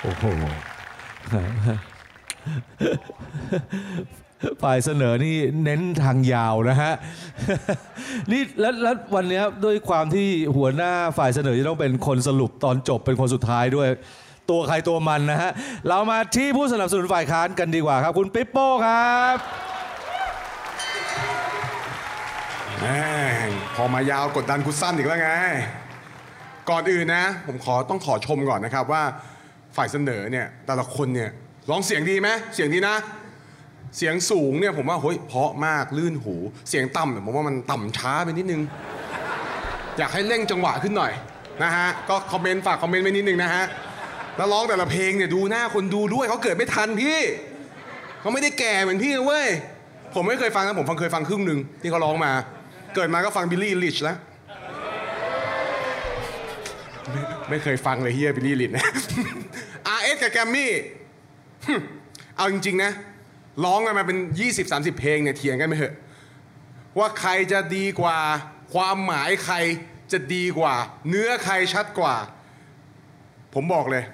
[0.02, 0.24] โอ้โห
[4.62, 6.92] ฝ่ายเสนอนี่เน้นทางยาวนะฮะ
[8.32, 13.88] นี่แล้วแล้ววันนี้ด้วยความที่หัวหน้าฝ่ายเสนอจะต้องเป็นคนสรุปตอนจบเป็นคนสุดท้ายด้วย
[14.50, 15.50] ตัวใครตัวมันนะฮะ
[15.88, 19.36] เรามาที่ผู้สนับสนุนฝ่ายค้านกันดีกว่าครับ คุณปิ๊ปโป้ครับ
[22.80, 23.02] แม่
[23.46, 25.30] งพอมายาวกดดันกูสั้นอีกแล้วไง
[26.70, 29.02] ก่อนอื่นนะ ผมขอต้องขอชมก่อนนะครับว่า
[29.76, 31.30] ฝ่ายเสนอเนี่ยแต่ละคนเนี่ย
[31.70, 32.96] ร้องเสียงดีไหมเสียงดีนะ
[33.96, 36.34] เสียงสูงเนี่ยผมว่าเฮ้ยเพาะมากลื่นหู
[36.68, 38.60] เสียงต่ำเนี่ยผมว่ามันต่ำช้าไปนิดนึง
[39.98, 41.12] อยากให้เร่งจังหวะขึ้นหน่อย
[41.62, 43.64] นะฮะก็ comment ฝาก comment ไว้นิดนึงนะฮะ
[44.36, 47.18] แล้วร้องแต่ละเพลงเนี่ยดูหน้าคนดูด้วยเขาเกิดไม่ทันพี่
[48.20, 49.48] เขาไม่ได้แก่เหมือนพี่นะเว้ย
[50.14, 52.32] ผมไม่เคยฟังนะผมฟังเคยฟังครึ่งหนึ่งที่เขาร้องมา
[52.94, 54.16] เกิดมาก็ฟัง Billie Eilish แล้ว
[57.50, 58.86] ไม่เคยฟังเลยเฮีย Billie Eilish นะ
[59.98, 60.72] RS กับแกรมมี่
[62.36, 62.92] เอาจริง ๆ นะ
[63.64, 64.18] ร้องกันมาเป็น
[64.58, 65.94] 20-30 เพลงเนี่ยเถียงกันไม่เหอะ
[66.98, 68.18] ว่าใครจะดีกว่า
[68.74, 69.56] ความหมายใคร
[70.12, 70.74] จะดีกว่า
[71.08, 72.14] เนื้อใครชัดกว่า
[73.54, 74.04] ผมบอกเลย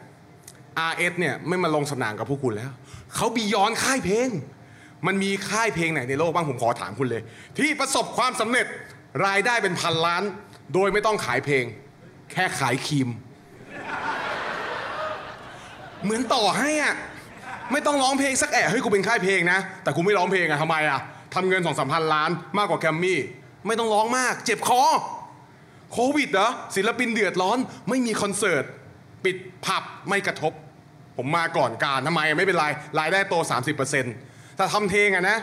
[0.91, 2.71] RS เนี่ยไม่มาลงสนามกับพวกคุณแล้ว
[3.15, 4.29] เขาบียอนค่ายเพลง
[5.07, 7.23] มันมีค่ายเพลงไหนในโลกบ้างผมขอถามคุณเลย
[7.59, 8.67] ที่ประสบความสำเร็จ
[9.27, 10.23] รายได้เป็นพันล้าน
[10.75, 11.65] โดยไม่ต้องขายเพลง
[12.33, 13.09] แค่ขายครีม
[16.03, 16.95] เหมือนต่อให้อะ
[17.73, 21.01] ไม่ต้องร้องเพลงสักแอะเฮ้ยกูเป็นค่ายเพลงนะ แต่กูไม่ร้องเพลงอะทำไมอะ
[21.35, 23.21] ทำเงินสองสามพันล้านมากกว่าแกมมี่
[23.67, 24.83] ไม่ต้องร้องมาก เจ็บคอ
[25.93, 28.65] โควิดเหรอศิลปินเดือดร้อน ไม่มีคอนเสิร์ต
[29.25, 30.53] ปิดผับไม่กระทบ
[31.17, 32.67] ผมมาก่อนการทำไมไม่เป็นไร
[32.99, 33.35] รายได้โต
[33.97, 35.39] 30%แต่ทำเพลงอะนะ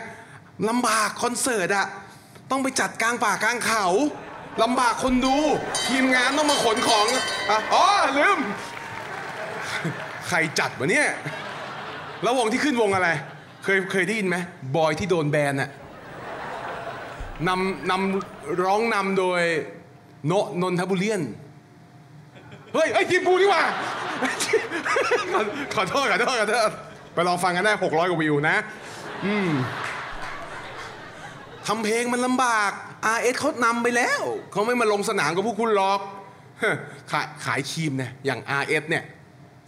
[0.68, 1.86] ลำบากคอนเสิร์ตอะ
[2.50, 3.84] ต้องไปจัดกลางป่ากลางเขา
[4.62, 5.36] ลำบากคนดู
[5.88, 7.06] ทีมงานต้องมาขนของ
[7.50, 7.84] อะอ๋อ
[8.18, 8.38] ลืม
[10.28, 11.08] ใครจัดวะเนี่ย
[12.22, 13.08] แล้ววงที่ขึ้นวงอะไร
[13.64, 14.36] เคยเคยได้ยินไหม
[14.76, 15.70] บอยที่โดนแบนอะ
[17.48, 19.40] นำนำร้องนำโดย
[20.26, 21.20] โนนนทบุเรียน
[22.74, 23.62] เฮ้ยเฮ้ยทีมกูนี่หว่า
[25.74, 26.70] ขอโทษขอโทษขอโทษ
[27.14, 28.56] ไปลองฟังกันได้ 600 กว่าวิวนะ
[29.26, 29.50] อืม
[31.66, 32.70] ทำเพลงมันลำบาก
[33.16, 34.20] RS เขานำไปแล้ว
[34.52, 36.00] เขาไม่มาลงสนามกับพวกคุณหรอก
[37.10, 39.04] ขายขายครีมเนี่ยอย่าง RS เนี่ย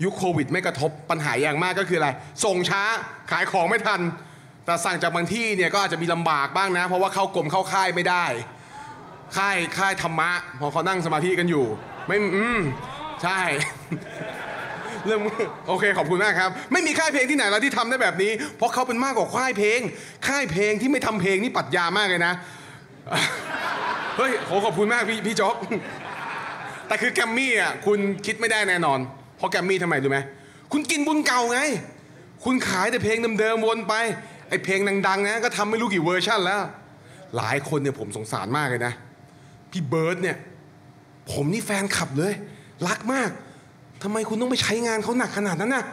[0.05, 2.09] ยุคโควิดไม่กระทบปัญหาอย่างมากก็คืออะไร
[2.45, 2.83] ส่งช้า
[3.31, 4.01] ขายของไม่ทัน
[4.65, 8.25] แต่สั่งจากบางที่เนี่ยก็อาจจะมีลำบากบ้างนะ เพราะว่าเข้ากลมเข้าค่ายไม่ได้
[9.37, 11.65] ค่ายค่ายธรรมะพอเขานั่งสมาธิกันอยู่
[12.07, 12.61] ไม่อืม
[13.23, 13.41] ใช่
[15.05, 15.21] เรื่อง
[15.69, 19.81] โอเคขอบคุณมากครับ ไม่มีค่ายเพลงที่ไหนแล้วที่ทำได้แบบนี้ เพราะเขาเป็นมากกว่าค่ายเพลง
[20.29, 22.33] ค่ายเพลงที่ไม่ทำเพลงนี่ปัดยามากเลยนะ
[24.17, 25.57] เฮ้ยโหขอบคุณมากพี่พี่จ๊อก
[26.87, 29.01] แต่คือแกรมมี่อะคุณคิดไม่ได้แน่นอน
[29.41, 30.19] เพราะแกมมี่ทำไมรู้ไหม
[30.73, 31.61] คุณกินบุญเก่าไง
[32.45, 33.95] คุณขายแต่เพลงเดิมๆวนไป
[34.49, 36.61] ไอเพลงดังๆนะก็ทำไม่รู้กี่เวอร์ชันแล้ว
[37.37, 38.93] หลายคนเนี่ยผมสงสารมากเลยนะ
[39.71, 40.37] พี่เบิร์ดเนี่ย
[41.31, 42.33] ผมนี่แฟนคลับเลย
[42.89, 43.31] รักมาก
[44.03, 45.85] ทำไมคุณต้องไปใช้งานเขาหนักขนาดนั้นน่ะ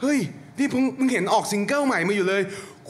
[0.00, 0.18] เฮ้ย
[0.58, 2.42] นี่เพิ่งเห็นออกซิงเกิลใหม่มาอยู่เลย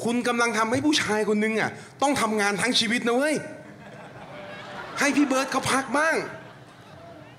[0.02, 1.70] คุณกำลังทำให้ผู้ชายคนนึงอะ
[2.02, 3.35] ต้องทำงานทั้งชีวิตนะเว้ย
[4.98, 6.14] ให้พี่เบิร์ดเขาพักบ้าง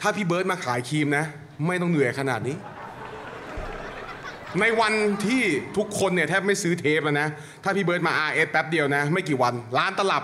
[0.02, 1.26] ถ้าพี่เบิร์ดมาขายครีมนะ
[1.68, 2.56] ไม่ต้องเหนื่อยขนาดนี้
[4.62, 4.94] ในวัน
[5.26, 5.44] ที่
[5.78, 7.28] ทุกคนเนี่ยแทบไม่ซื้อเทปแล้วนะ
[7.64, 10.24] ถ้าพี่เบิร์ดมา RS แป๊บเดียวนะ ไม่กี่วัน ร้านตลับ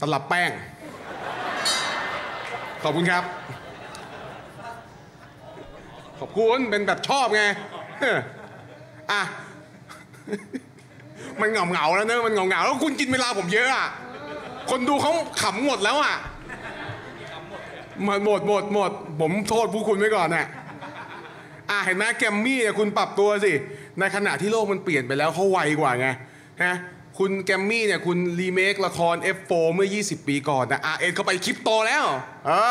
[0.00, 0.50] ตลับแป้ง
[2.82, 3.24] ขอบคุณครับ
[6.18, 7.42] ขอบคุณ เป็นแบบชอบไง
[9.12, 9.22] อะ
[11.40, 13.88] มันเหงาเหงาแล้วเนอะมันเหงาเหงาแล้วคุณกินเวลาผมเยอะอะ
[14.70, 16.14] คนดูเขาขำหมดแล้วอะ
[18.08, 20.46] มดหมดหมดหมด ผมโทษผู้คุณไว้ก่อนน่ะ
[21.70, 23.52] อะเห็นไหมแกมมี่เนี่ยคุณปรับตัวสิ
[23.98, 26.08] ในขณะที่โลกมันเปลี่ยนไปแล้วเขาไวกว่าไง
[26.62, 26.74] ฮะ
[27.18, 32.04] คุณแกมมี่เนี่ยคุณรีเมคละคร F4 เมื่อ 20 ปีก่อนนะ RS เขาไปคลิปโตแล้ว
[32.48, 32.64] อ่า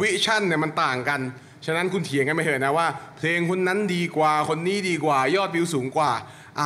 [0.00, 1.20] วิชั่นเนี่ยมันต่างกัน
[1.66, 6.10] ฉะนั้นคุณเถียงกันไม่เถอะนะว่า เพลงคนนั้นดีกว่าคนนี้ดีกว่ายอดวิวสูงกว่า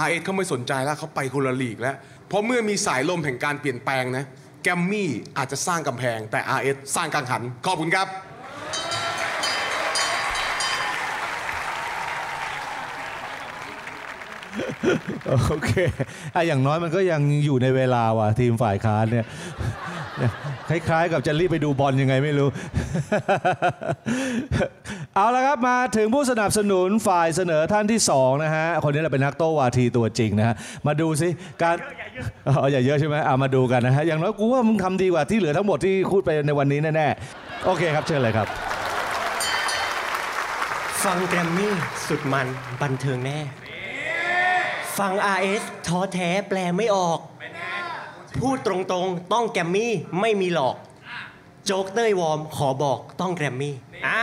[0.02, 1.96] RS เขาไม่สนใจแล้วเขาไปคนละลีกแล้ว
[2.28, 4.24] เพราะเมื่อมีสายลมแห่งการเปลี่ยนแปลงนะ
[4.62, 8.08] แกมมี่อาจจะสร้างกำแพงแต่ RS สร้างกังหัน ขอบคุณครับ
[15.48, 15.72] โอเค
[16.34, 19.26] อะอย่างน้อยมันก็ยังอยู่ในเวลาว่ะทีมฝ่ายค้านเนี่ย
[20.68, 22.48] คล้ายๆ กับจะรีบไปดูบอลยังไงไม่รู้
[25.16, 30.54] เอาละครับมาถึงผู้สนับสนุนฝ่ายเสนอท่านที่สองนะฮะคนนี้แหละเป็นนักโต้วาทีตัวจริงนะฮะ
[30.86, 31.28] มาดูสิ
[31.62, 31.76] การ
[32.48, 38.46] อ๋อย่าเยอะใช่ไหมเอามาดูกันนะฮะอย่างน้อยกูว่ามึงทำดีกว่าที่เหลือทั้งหมดที่พูดไปในวันนี้แน่ๆโอเคครับเชิญเลยครับ
[41.04, 41.72] ฟังแกรมมี่
[42.08, 42.46] สุดมัน
[42.82, 43.38] บันเทิงแน่
[44.98, 47.18] ฟัง RS ท้อแท้แปลไม่ออก
[48.40, 50.76] พูดตรงๆ ต้องแกรมมี่ไม่มีหลอก
[51.66, 53.74] โจ๊กเต้ยวอร์มขอบอกต้องแกรมมี่
[54.06, 54.22] อะ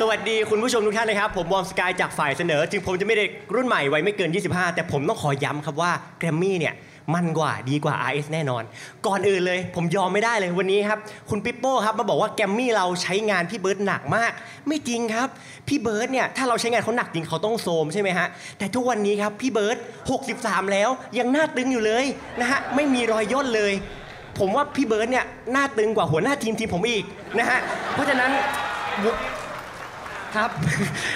[0.00, 6.74] สวัสดีคุณผู้ชมทุกท่านนะครับ ผมวอร์มสกายจากฝ่ายเสนอ ถึงผมจะไม่ได้รุ่นใหม่วัยไม่เกิน 25 แต่ผมต้องขอย้ำครับว่าแกรมมี่เนี่ย
[7.14, 8.62] มันกว่าดีกว่า RS แน่นอน
[9.06, 10.98] ก่อนอื่นเลยผมยอมไม่ได้เลยวันนี้ครับ
[11.30, 14.32] คุณปิปโป้ครับมาบอกว่าแกรมมี่เราใช้งานพี่เบิร์ดหนักมาก
[14.66, 15.28] ไม่จริงครับ
[15.68, 18.26] พี่เบิร์ดเนี่ยถ้าเราใช้งานเขาหนักจริงเขาต้องโทรมใช่ไหมฮะ
[18.58, 19.76] แต่ทุกวันนี้ครับพี่เบิร์ด
[20.24, 22.04] 63 แล้วยังหน้าตึงอยู่เลย
[22.40, 23.72] นะฮะไม่มีรอยย่นเลย
[24.38, 27.04] ผมว่าพี่เบิร์ดเนี่ยหน้าตึงกว่าหัวหน้าทีมทีมผมอีก
[27.38, 27.60] นะฮะ
[27.94, 28.30] เพราะฉะนั้น
[30.36, 30.50] ครับ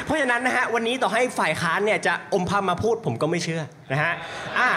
[0.04, 4.12] เพราะฉะนั้นนะฮะวันนี้ต่อให้ฝ่ายค้านเนี่ยจะอมพามาพูดผมก็ไม่เชื่อนะฮะ
[4.59, 4.68] อะ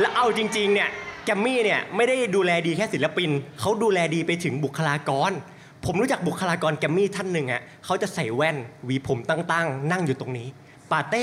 [0.00, 0.88] แล้วเอาจริงๆเนี่ย
[1.24, 5.30] แกมมี่เนี่ยไม่ได้ดูแลดีแค่ศิลปินเขาดูแลดีไปถึงบุคลากร
[5.84, 10.48] ผมรู้จักบุคลากรแกมมี่ท่านหนึ่งอะเขาจะใส่แว่นหวีผมตั้งๆ นั่งอยู่ตรงนี้
[10.90, 11.22] ปาเต้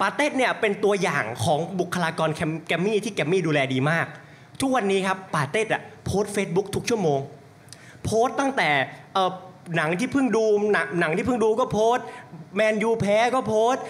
[0.00, 2.28] ปาเต้เนี่ยเป็นตัวอย่างของบุคลากร
[2.66, 4.06] แกมมี่ที่แกมมี่ดูแลดีมาก
[4.60, 7.20] ทุกวันนี้ครับป่าเต้อะโพสเฟซบุ๊กทุกชั่วโมง
[8.04, 8.68] โพสตั้งแต่
[9.76, 12.04] หนังที่เพิ่งดูหนังหนังที่เพิ่งดูก็โพสต์
[12.56, 13.82] แมนยูแพ้ก็โพสต์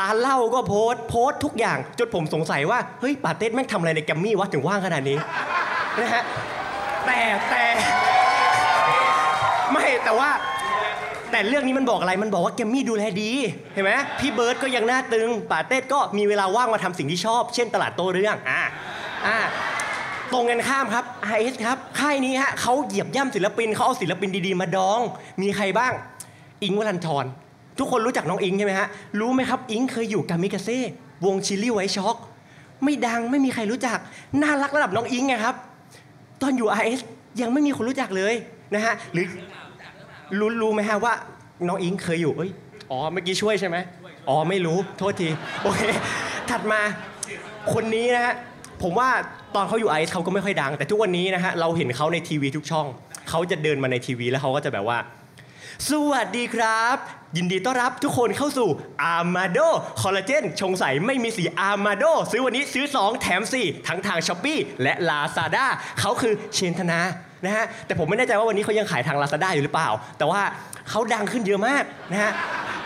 [0.00, 5.18] ร้านเหล้าก็โพสต์โพสต์ทุกอย่าง จนผมสงสัยว่า เฮ้ยปาเต้แม่งทำอะไรในแกมมี่วะถึงว่างขนาดนี้
[6.00, 6.22] นะฮะ
[7.06, 7.18] แต่
[7.50, 7.64] แต่
[9.72, 10.30] ไม่แต่ว่า
[11.30, 13.30] แต่เรื่องนี้มันบอกอะไรมันบอกว่าแกมมี่ดูแลดี
[13.72, 18.62] เห็นไหมพี่เบิร์ดก็ยังหน้าตึงป่าเต้ก็มีเวลาว่างมาทำสิ่งที่ชอบ เช่นตลาดโต้เรื่องอ่า
[19.26, 19.38] อ่า
[20.32, 25.00] ตรงกันข้ามครับ RS ครับ ค่ายนี้ฮะเขาเหยียบย่ำศิลปินเขาเอาศิลปินดีๆ มาดอง
[25.42, 25.92] มีใครบ้าง
[26.62, 27.24] อิงค์วรันทร
[27.78, 28.88] ทุกคนรู้จักน้องอิงใช่ไหมฮะ
[29.20, 30.80] รู้ไหมครับ อิงเคยอยู่กับมิกาเซ่
[31.24, 32.16] วงชิลลี่ไวช็อก
[32.84, 33.98] ไม่ดังไม่มีใครรู้จัก
[34.42, 35.54] น่ารักระดับน้องอิงไงครับ
[36.42, 37.00] ตอนอยู่ RS
[37.40, 38.34] ยังไม่มีคนรู้จักเลย
[38.74, 39.26] นะฮะหรือ
[40.38, 41.14] รู้รู้ไหมฮะว่า
[41.68, 42.50] น้องอิงเคยอยู่เอ้ย
[42.90, 43.76] อ๋อเมื่อกี้ช่วยใช่ไหม
[44.28, 45.28] อ๋อไม่รู้โทษที
[45.62, 45.80] โอเค
[46.50, 46.80] ถัดมา
[47.72, 48.34] คนนี้นะฮะ
[48.84, 49.10] ผมว่า
[49.54, 52.86] ตอนเขาอยู่ไอซ์เขาก็ไม่ค่อยดัง แต่ทุกวันนี้นะฮะเราเห็นเขาในทีวีทุกช่อง
[53.28, 54.98] เขาจะเดินมาในทีวีแล้วเขาก็จะแบบว่า
[55.90, 56.96] สวัสดีครับ
[57.36, 58.68] ยินดีต้อนรับทุกคนเข้าสู่
[59.14, 59.68] Armado
[60.02, 65.66] คอลลาเจนชงใสไม่มีสี Armado ซื้อวันนี้ซื้อ 2 แถม 4 ทั้งทาง s h อ p e e และ Lazada
[66.00, 67.00] เขาคือเชนธนา
[67.44, 70.42] นะฮะแต่ผมไม่แน่ใจว่าวันนี้เขายังขายทาง Lazada อยู่หรือเปล่า แต่ว่า
[70.90, 72.32] เขาดังขึ้นเยอะมากนะฮะ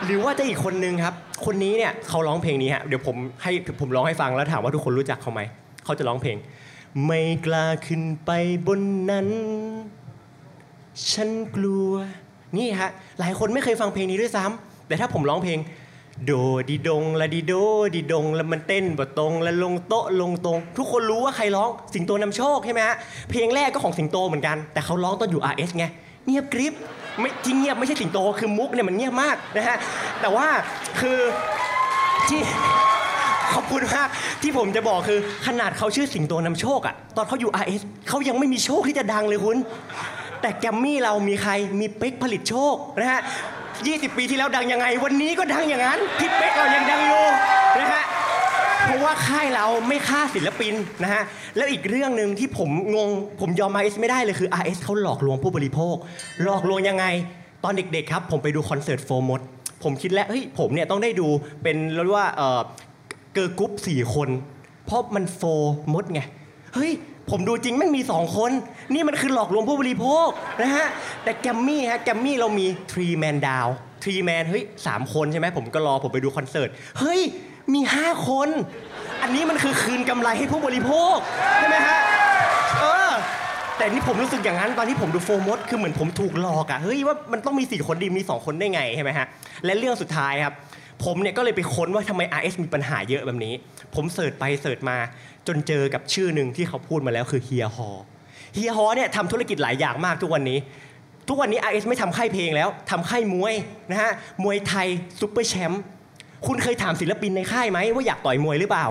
[0.05, 1.15] หรือว่าจะอีกคนนึงครับ
[1.47, 5.41] คนนี้เนี่ยเขาร้องเพลงนี้ฮะเดี๋ยวผมให้ผมร้องให้ฟังแล้วถามว่าทุกคนรู้จักเขาไหม
[5.89, 6.37] เขาจะร้องเพลง
[7.07, 8.31] ไม่กล้าขึ้นไป
[8.67, 9.29] บนนั้น
[11.13, 11.91] ฉันกลัว
[12.57, 15.59] นี่ฮะ หลายคนไม่เคยฟังเพลงนี้ด้วยซ้ำแต่ถ้าผมร้องเพลง
[16.25, 16.33] โด
[16.69, 17.55] ดีดงละดีโด
[17.95, 22.97] ดีดงแล้วมันเต้นบทตรงแล้วลงโต๊ะลงตรง ทุกคนรู้ว่าใครร้องสิงโตนำโชคใช่ไหมฮะ
[23.31, 25.85] เพลงแรกก็ของสิงโตเหมือนกัน แต่เขาร้องตอนอยู่ RS ไง
[26.27, 26.75] เงียบกริบ
[27.21, 29.77] ไม่ที่เงียบไม่ใช่สิงโตคือมุกเนี่ยมันเงียบมากนะฮะ
[30.21, 30.47] แต่ว่า
[31.01, 31.19] คือ
[32.29, 32.41] ที่
[33.73, 34.09] คุณมาก
[34.43, 39.57] ที่ผมจะบอกคือขนาดเขาชื่อสิงโตนำโชคอะตอนเขาอยู่ RS เขายังไม่มีโชคที่จะดังเลยคุณ
[40.41, 43.21] แต่แกมมี่เรามีใครมีเป๊กผลิตโชคนะฮะ
[43.69, 47.25] 20 ปีที่แล้วดังยังไง วันนี้ก็ดังอย่างนั้นพี่เป๊กเรายังดังอยู่
[47.81, 48.05] นะฮะ
[48.85, 51.23] เพราะว่าค่ายเราไม่ฆ่าศิลปินนะฮะ
[51.57, 53.09] แล้วอีกเรื่องหนึ่งที่ผมงง
[53.41, 55.97] ผมยอม RS ไม่ได้เลยคือ RS เขาหลอกลวงผู้บริโภค
[56.43, 57.05] หลอกลวงยังไง
[57.65, 59.41] ตอนเด็กๆครับ ผมไปดูคอนเสิร์ตโฟร์มด
[59.85, 61.29] ผมคิดแล้วเฮ้ยผมเนี่ยต้องได้ดู
[61.63, 62.27] เป็นเรียกว่า
[63.39, 64.29] girl group สี่คน
[64.87, 65.43] เพราะมันโฟร์
[65.93, 66.21] มดไง
[66.75, 66.93] เฮ้ย
[67.31, 68.51] ผมดูจริงแม่งมีสองคน
[68.93, 70.29] นี่มันคือหลอกลวงผู้บริโภค
[70.61, 70.87] นะฮะ
[71.25, 73.71] แต่แกรมมี่ฮะแกรมมี่เรามี Three Man Down
[74.03, 77.21] Three Man เฮ้ยสามคนใช่ไหมผมก็รอผมไปดูคอนเสิร์ต เฮ้ย
[77.75, 78.49] มี 5 คน
[79.23, 81.17] อันนี้มันคือคืนกำไรให้ผู้บริโภค
[81.59, 81.99] ใช่ไหมฮะ
[82.81, 83.11] เออ
[83.77, 89.27] แต่นี่ผมรู้สึกอย่างนั้นตอนที่ผมดูโฟร์มดคือเหมือนผมถูกหลอกอะเฮ้ยว่ามันต้องมี 4 คนนี่มี 2 คนได้ไงใช่ไหมฮะ
[89.65, 90.55] และเรื่องสุดท้ายครับ
[91.05, 93.55] ผมเนี่ยก็เลยไปค้นว่าทำไม RS มีปัญหาเยอะแบบนี้
[93.95, 94.97] ผม search ไป search มา
[95.47, 97.89] จนเจอกับชื่อหนึ่งที่เขาพูดมาแล้วคือเฮียฮอ
[98.55, 100.59] เฮียฮอเนี่ยทำธุรกิจหลายอย่างมากทุกวันนี้
[101.29, 103.55] ทุกวันนี้ RS ไม่ทำค่ายเพลงแล้วทำค่ายมวย
[103.91, 104.13] นะฮะ
[104.45, 104.89] มวยไทย
[105.21, 105.83] ซุปเปอร์แชมป์
[106.47, 108.87] คุณเคยถามศิลปินในค่ายไหมว่าอยากต่อยมวยหรือเปล่า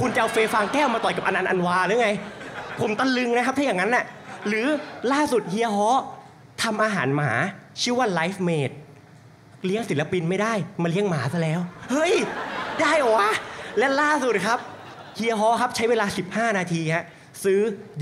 [0.00, 2.10] คุณจะเอาเฟยฟางแก้วมาต่อยกับอนันต์อันวาหรือไง
[2.80, 4.04] ผมตะลึงนะครับถ้าอย่างนั้นน่ะ
[4.48, 4.66] หรือ
[5.12, 5.90] ล่าสุดเฮียฮอ
[6.62, 7.30] ทำอาหารหมา
[7.80, 8.74] ชื่อว่า Life Made
[9.66, 12.14] เลี้ยงศิลปินไม่ได้ มาเลี้ยงหมาซะแล้ว เฮ้ย
[12.80, 13.30] ได้เหรอวะ
[13.78, 14.58] และล่าสุดครับ
[15.16, 17.04] เฮียฮอครับใช้เวลา 15 นาทีฮะ
[17.44, 17.60] ซื้อ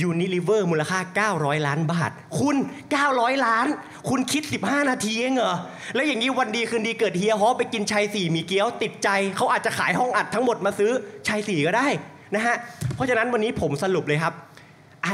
[0.08, 2.56] Unilever มูลค่า 900 ล้านบาท คุณ
[3.00, 3.66] 900 ล้าน
[4.08, 5.56] คุณคิด 15 นาทีเองเหรอ
[5.94, 10.90] แล้วอย่างนี้วันดีคืนดีเกิดเฮียฮอไปกินชายสี่มีเกี๊ยวติดใจ เขาอาจจะขายห้องอัดทั้งหมดมาซื้อ
[11.28, 11.88] ชายสี่ก็ได้
[12.34, 12.56] นะฮะ
[12.94, 14.32] เพราะฉะนั้นวันนี้ผมสรุปเลยครับ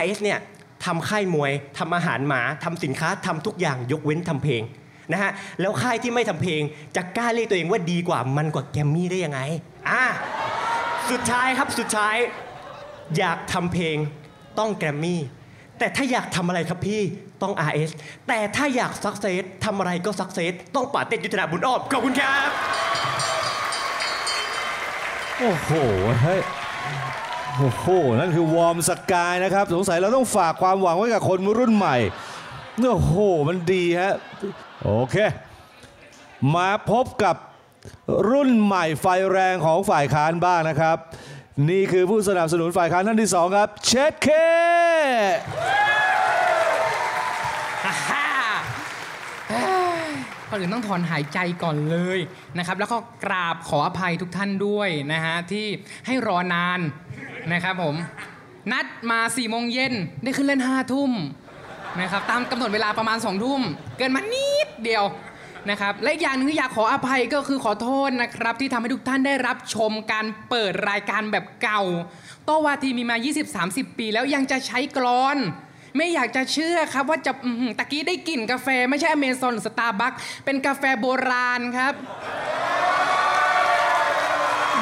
[0.01, 0.39] RS เนี่ย
[0.85, 4.63] ทำค่ายมวยทำอาหารหมาทำสินค้าทำทุกอย่างยกเว้นทำเพลง
[5.11, 6.63] นะฮะแล้วค่ายที่ไม่ทำเพลง
[6.97, 9.41] จะกล้าเรียกตัวเองว่าดีกว่ามันกว่าแกรมมี่ได้ยังไง
[9.89, 10.05] อะ
[11.11, 12.17] สุดท้ายครับสุดท้าย
[13.19, 13.97] อยากทำเพลง
[14.59, 15.21] ต้องแกรมมี่
[15.79, 17.03] แต่ถ้าอยากทำอะไรครับพี่
[17.43, 17.91] ต้อง RS
[18.29, 22.51] แต่ถ้าอยาก success ทำอะไรก็ success ต้องป๋าเต็ดยุทธนาบุญอ้อมขอบคุณครับ
[25.39, 25.71] โอ้โห
[26.23, 26.41] เฮ้ย
[27.57, 27.87] โอ้โห
[28.19, 31.97] นั่นคือวอร์มสกายนะครับ สงสัยเราต้องฝากความหวังไว้กับคนรุ่นใหม่
[32.83, 33.15] โอ้โห
[33.49, 34.15] มันดีฮะ
[34.85, 35.17] โอเค
[36.55, 37.37] มาพบกับ
[38.31, 40.97] รุ่นใหม่ไฟแรงของฝ่ายค้านบ้างนะครับ
[41.71, 44.29] นี่คือผู้สนับสนุนฝ่ายค้านท่านที่สองครับ เชดเค
[50.49, 52.19] ก่อนอื่นต้องถอนหายใจก่อนเลย
[52.59, 55.67] นะครับ แล้วก็กราบขออภัยทุกท่านด้วยนะฮะที่
[56.07, 56.81] ให้รอนาน
[57.53, 57.95] นะครับผม
[58.73, 59.93] นัดมา4ี่โมงเย็น
[60.23, 61.13] ได้ขึ้นเล่น5้าทุ่ม
[62.01, 63.61] นะครับตามกำหนดเวลาประมาณ2องทุ่ม
[63.99, 65.05] เกินมานิดเดียว
[65.71, 71.83] นะครับและอีกอย่างนึงที่อยากขออภัยก็คือขอโทษนะครับที่ทำให้ทุกท่านได้รับชมการเปิดรายการแบบเก่า
[72.45, 73.17] โตวาทีมีมา
[73.57, 75.39] 20-30 ปีแล้วยังจะใช้กรอน
[75.97, 77.33] ไม่อยากจะเชื่อครับว่าจะ
[77.79, 80.13] ตะกี้ได้กลิ่นกาแฟไม่ใช่อเมซอนหรือสตาร์บัค
[80.45, 81.95] เป็นกาแฟโบราณครับ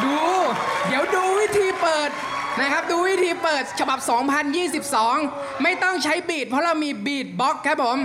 [0.05, 0.19] ดู
[0.89, 2.11] เดี๋ยวดูวิธีเปิด
[2.59, 3.99] นะครับดูวิธีเปิดฉบับ
[4.81, 7.99] 2022 ไม่ต้องใช้บีดเพราะเรามีบีดบ็อกครับผม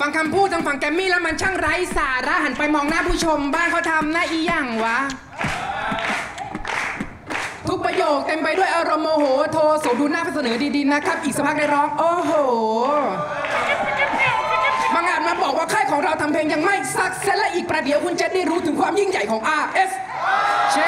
[0.00, 4.98] ฟังคำพูดทางฝั่งแกมมี่แล้วมันช่างไร้สาระหันไปมองหน้าผู้ชม บ้านเขาทำหน้าอีหยังวะ
[7.68, 12.32] ทุกประโยคเต็มไปด้วยอารมณ์โมโห โทสมดูหน้าเสนอดีๆนะครับ อีกสักพักได้ร้อง โอ้โห
[14.94, 19.90] บางอาจมาบอกว่าค่ายของเราทำเพลงยังไม่สักเซและอีกประเดี๋ยวคุณจะได้รู้ถึงความยิ่งใหญ่ของ RS
[20.72, 20.78] เช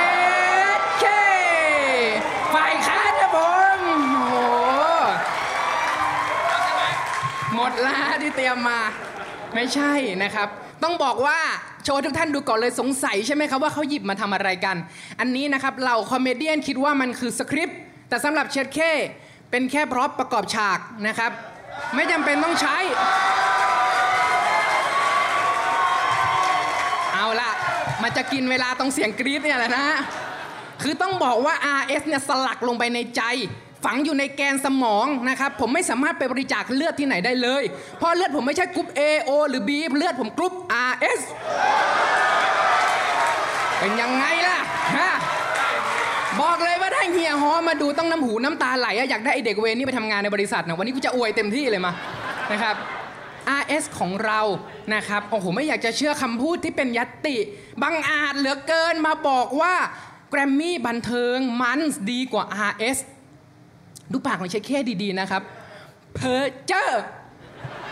[7.70, 8.80] ดล้าที่เตรียมมา
[9.54, 9.92] ไม่ใช่
[10.22, 10.48] นะครับ
[10.82, 11.38] ต้องบอกว่า
[11.84, 14.76] โชว์ทุกท่านดูก่อนเลยสงสัยใช่ไหมครับว่าเขาหยิบมาทำอะไรกัน
[15.20, 18.78] อันนี้นะครับเราคอมเมดี้คิดว่ามันคือสคริปต์แต่สำหรับเชดเค
[19.50, 21.32] เป็นแค่พร็อพประกอบฉากนะครับ
[21.94, 22.76] ไม่จำเป็นต้องใช้
[27.14, 27.50] เอาละ
[28.02, 29.86] มันจะกินเวลาต้องเสียงกรี๊ดเนี่ยแหละนะ
[30.82, 33.22] คือต้องบอกว่า RS เนี่ยสลักลงไปในใจ
[33.86, 37.62] ฝังอยู่ในแกนสมองนะครับผมไม่สามารถไปบริจาคเลือดที่ไหนได้เลย
[37.98, 40.52] เพราะเลือดผมไม่ใช่กรุ๊ป A O หรือ B เลือดผมกรุ๊ป
[40.90, 41.20] RS
[43.78, 44.58] เป็นยังไงล่ะ
[44.96, 45.10] ฮะ
[46.40, 51.92] บอกเลยว่าถ้าเฮียฮอมาดูต้องน้ำหูน้ำตาไหลอะอยากได้ไอ้เด็กเวรนี่ไปทำงานในบริษัทนะวันนี้กูจะอวยเต็มที่เลยมา
[52.52, 52.74] นะครับ
[53.60, 54.40] RS ของเรา
[54.94, 57.36] นะครับโอ้โหไม่อยากจะเชื่อคำพูดที่เป็นยัตติ
[57.82, 59.74] บังอาจเหลือเกินมาบอกว่า
[60.30, 61.80] แกรมมี่บันเทิงมัน
[62.10, 62.98] ดีกว่า RS
[64.12, 64.70] ดูปากของเชคเค
[65.02, 65.42] ดีๆนะครับ
[66.14, 67.02] เพอเจอร์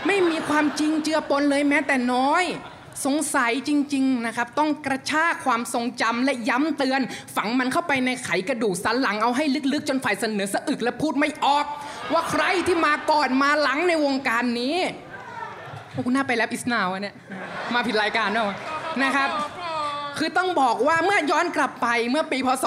[0.06, 2.44] ไม่มีความจริงเจือปนเลยแม้แต่น้อย
[3.06, 7.00] สงสัยจริง ๆนะครับ ต้องกระชากความทรงจำและย้ำเตือน
[7.36, 11.66] ฝังมันเข้าไปในไขกระดูกสันหลังเอาให้ลึกๆ จนฝ่ายเสนอสะอึกและพูดไม่ออก
[12.12, 14.76] ว่าใครที่มาก่อนมาหลังในวงการนี้
[15.92, 17.14] โอ้กูน่าไป Rap Is Now วะเนี่ย
[17.74, 18.56] มาผิดรายการด้วยวะ
[19.02, 19.30] นะครับ
[20.18, 22.64] คือต้องบอกว่าเมื่อย้อนกลับไปเมื่อปีพศ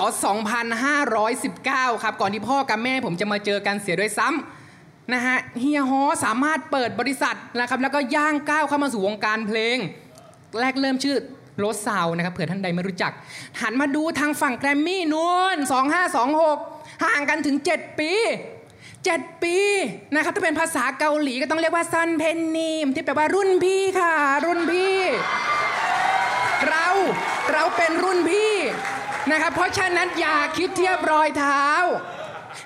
[1.15, 9.77] 2519 ครับ ก่อนที่พ่อกับแม่ผมจะมาเจอกันเสียด้วยซ้ำนะฮะเฮียฮอสามารถเปิดบริษัทนะครับ แล้วก็ย่างก้าวเข้ามาสู่วงการเพลง
[10.59, 11.17] แรกเริ่มชื่อ
[11.59, 13.11] Rose Sound นะครับเผื่อท่านใดไม่รู้จัก
[13.61, 15.57] หันมาดูทางฝั่งแกรมมี่นู่น
[16.29, 18.11] 2526 ห่างกันถึง 7 ปี
[18.97, 19.57] 7 ปี
[20.13, 24.13] นะครับถ้าเป็นภาษาเกาหลีก็ต้องเรียกว่า선배님ที่แปลว่ารุ่นพี่ค่ะ
[24.45, 24.97] รุ่นพี่
[26.69, 26.87] เรา
[27.53, 28.53] เราเป็นรุ่นพี่
[29.31, 31.63] นะครับ เพราะฉะนั้นอย่าคิดเทียบรอยเท้า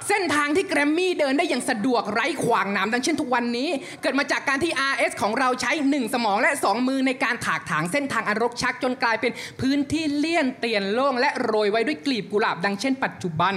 [0.08, 3.70] เส้นทางที่แกรมมี่เดินได้อย่างสะดวกไร้ขวากหนามดังเช่นทุกวันนี้
[4.02, 9.32] เกิดมาจากการที่ RS ของเราใช้ 1 สมองและ 2 มือในการถากถางเส้นทางอันรกชัฏจนกลายเป็น
[9.62, 13.54] พื้นที่เลี่ยนเตียนโล่งและโรยไว้ด้วยกลีบกุหลาบดังเช่นปัจจุบัน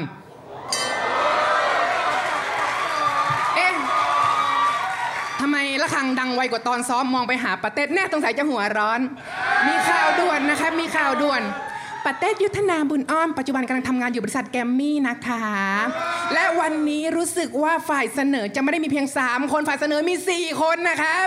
[3.57, 3.75] เอ๊ะ
[5.85, 9.01] ทำไมละคังดังไวกว่าตอนซ้อมมองไปหาปาเต้แน่สงสัยจะหัวร้อน
[9.69, 11.43] มีข่าวด่วนนะครับมีข่าวด่วน
[12.05, 15.45] ปาเต้ยุทธนาบุญอ้อม ปัจจุบันกำลังทำงานอยู่บริษัทแกรมมี่นะคะ
[16.35, 21.27] และวันนี้รู้สึกว่าฝ่ายเสนอจะไม่ได้มีเพียง 3 คนฝ่ายเสนอมี 4 คนนะครับ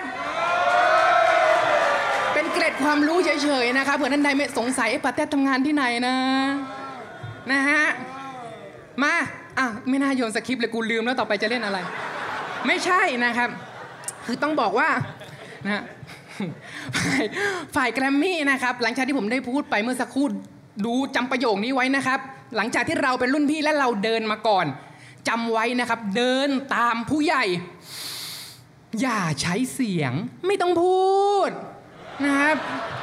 [2.33, 6.15] เป็นเกร็ดความรู้เฉยๆนะคะเผื่อท่านใดไม่สงสัยไอ้ปาเต้ทำงานที่ไหนนะ
[7.51, 7.83] นะฮะ
[9.03, 9.13] มา
[9.59, 11.77] อะ ไม่น่าโยนสคริปต์เลยกูลืมแล้วต่อไปจะเล่นอะไร
[12.67, 13.49] ไม่ใช่นะครับ
[14.27, 14.89] คือต้องบอกว่า
[15.65, 15.83] นะ
[17.75, 20.27] ฝ่ายแกรมมี่นะครับ หลังจากที่ผมได้พูดไปเมื่อสักครู่
[20.85, 22.19] ดูจำประโยคนี้ไว้นะครับ
[22.55, 24.65] หลังจากที่เราเป็นรุ่นพี่และเราเดินมาก่อน
[25.27, 27.43] จำไว้นะครับ เดินตามผู้ใหญ่
[29.01, 30.13] อย่าใช้เสียง
[30.47, 31.17] ไม่ต้องพู
[31.47, 31.49] ด
[32.25, 32.55] นะครับ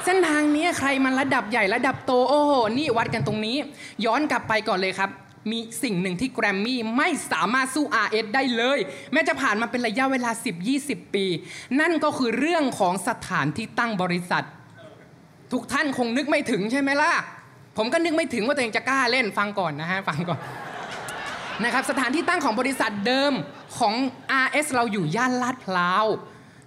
[0.05, 3.57] เส้นทางนี้ใครมันระดับใหญ่ระดับโตโอ้โหนี่วัดกันตรงนี้
[4.05, 5.11] ย้อนกลับไปก่อนเลยครับ
[5.51, 8.79] มีสิ่งหนึ่งที่แกรมมี่ไม่สามารถสู้ RS ได้เลย
[9.13, 10.31] แม้จะผ่านมาเป็นระยะเวลา
[10.73, 11.27] 10-20 ปี
[11.81, 14.45] นั่นก็คือเรื่องของสถานที่ตั้งบริษัท
[15.53, 17.13] ทุกท่านคงนึกไม่ถึงใช่ไหมล่ะ
[17.77, 20.41] ผมก็นึกไม่ถึงว่าตัวเองจะกล้าเล่นฟังก่อนนะฮะ ฟังก่อน
[21.65, 23.33] นะครับสถานที่ตั้งของบริษัทเดิม
[23.79, 23.95] ของ
[24.45, 26.07] RS เราอยู่ย่านลาดพร้าว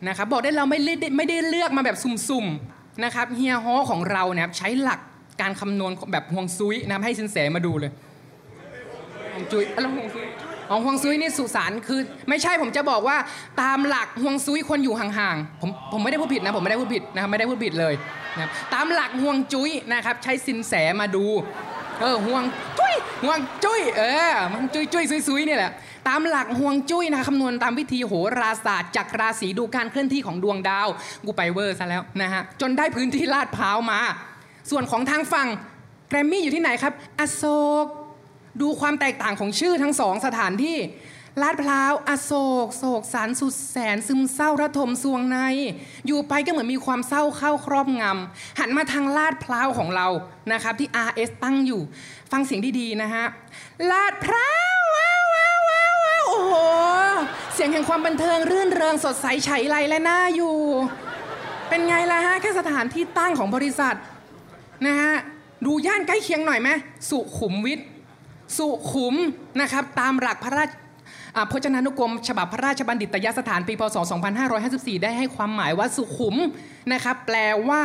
[0.07, 4.99] นะครับบอกได้เราไม่ได้ไม่ได้เลือกมาแบบสุ่มๆนะครับเฮียฮอของเราเนี่ยใช้หลัก
[5.41, 7.91] การคำนวณแบบห่วงซุยนะให้สินแสมาดูเลย
[9.38, 10.26] วงจุ้ยแล้วห่วงซุย
[10.70, 13.18] อ๋อห่วงซุยนี่สุสานคือ ไม่ใช่ผมจะบอกว่า
[13.62, 17.94] ตามหลักห่วงซุยควรอยู่ห่างๆผมผมไม่ได้พูดผิดนะผมไม่ได้พูดผิดนะครับไม่ได้พูดผิดเลย
[18.36, 21.26] นะครับตามหลักห่วงจุ้ยนะครับ ใช้สินแสมาดู
[22.02, 22.44] เออห่วง
[22.80, 25.72] จุ้ยห่วงจุ้ยเออมันจุ้ยจุ้ยซุยซุยนี่แหละ
[26.08, 30.88] ตามหลักห่วงจุ้ยนะคำนวณตามวิธีโหราศาสตร์จากราศีดูการเคลื่อนที่ของดวงดาว
[31.26, 34.00] กูไปเวอร์ซะแล้วนะฮะจนได้พื้นที่ลาดพร้าวมา
[34.72, 35.48] ส่วนของทางฝั่ง
[36.10, 37.44] แกรมมี่อยู่ที่ไหนครับ อโศ
[37.86, 37.88] ก
[38.62, 40.78] ดูความแตกต่างของชื่อทั้งสองสถานที่
[41.41, 42.32] ลาดพร้าวอโศ
[42.66, 45.38] กโศกสารสุดแสนซึมเศร้าระทมสวงใน
[46.08, 50.08] อยู่ไปก็เหมือนมีความเศร้าเข้าครอบงำหันมาทางลาดพร้าวของเรา
[50.51, 51.82] นะครับ ที่ RS ตั้งอยู่
[52.32, 53.26] ฟังเสียงดีๆนะฮะ
[53.91, 56.53] ลาดพร้าวว้าวว้าวว้าวโอ้โห
[57.53, 60.55] เสียงแห่งความบันเทิงรื่นเริงสดใสไฉไลและน่าอยู่
[61.70, 63.95] เป็นไงล่ะฮะแค่สถานที่ตั้งของบริษัท
[64.88, 65.14] นะฮะ
[65.66, 66.70] ดูย่านใกล้เคียงหน่อยไหม
[67.10, 67.80] สุขุมวิท
[68.58, 69.16] สุขุม
[69.62, 70.70] นะครับตามหลักพระราช
[71.52, 73.98] พจนานุกรม ฉบับพระราชบัณฑิตยสถานปีพศ
[74.50, 76.36] 2554 ได้ให้ความหมายว่าสุขุม
[76.93, 77.38] นะครับแปล
[77.70, 77.82] ว่า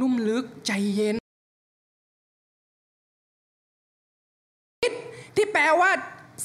[0.00, 1.16] นุ่มลึกใจเย็น
[5.36, 5.90] ที่แปลว่า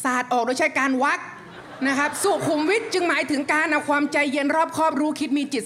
[0.04, 1.20] ศาสตร์ออกโดยใช้การวัก
[1.88, 5.64] นะครับ สุขุมวิทจึงหมายถึงการเอาความใจเย็นรอบคอบรู้คิดมีจิต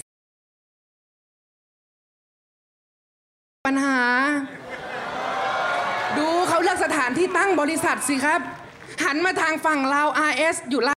[3.66, 4.00] ปัญหา
[6.58, 8.40] เขาเลือกสถานที่ตั้งบริษัทสิครับ
[9.04, 10.94] หันมาทางฝั่งลาว RS อยู่ลา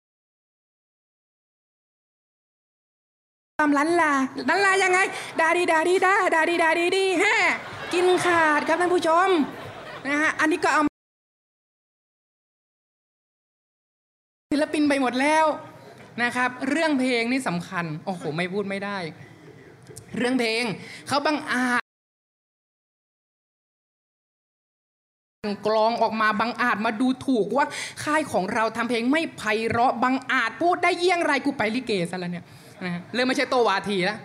[3.59, 4.13] ตามลันลา
[4.49, 4.99] ลันลายังไง
[5.41, 7.37] ดาดีดาดีดาดาดีดาดีดีแฮ่
[7.95, 9.29] กินขาดครับท่านผู้ชม
[10.07, 10.83] นะฮะอันนี้ก็เอา
[14.53, 15.47] ศิลปินไปหมดแล้ว
[16.23, 18.99] นะครับ เรื่องเพลงนี่สำคัญ โอ้โห ไม่พูดไม่ได้
[20.17, 20.63] เรื่องเพลง
[21.09, 21.90] เขาบังอาจ
[25.67, 27.67] กลองออกมาบังอาจมาดูถูกว่า
[28.05, 32.45] ค่ายของเราทำเพลงไม่ไพเราะบังอาจพูดได้เยี่ยงไรกูไปลิเกซะแล้วเนี่ย
[32.85, 34.19] นะเริ่มไม่ใช่โตวาทีแล้ว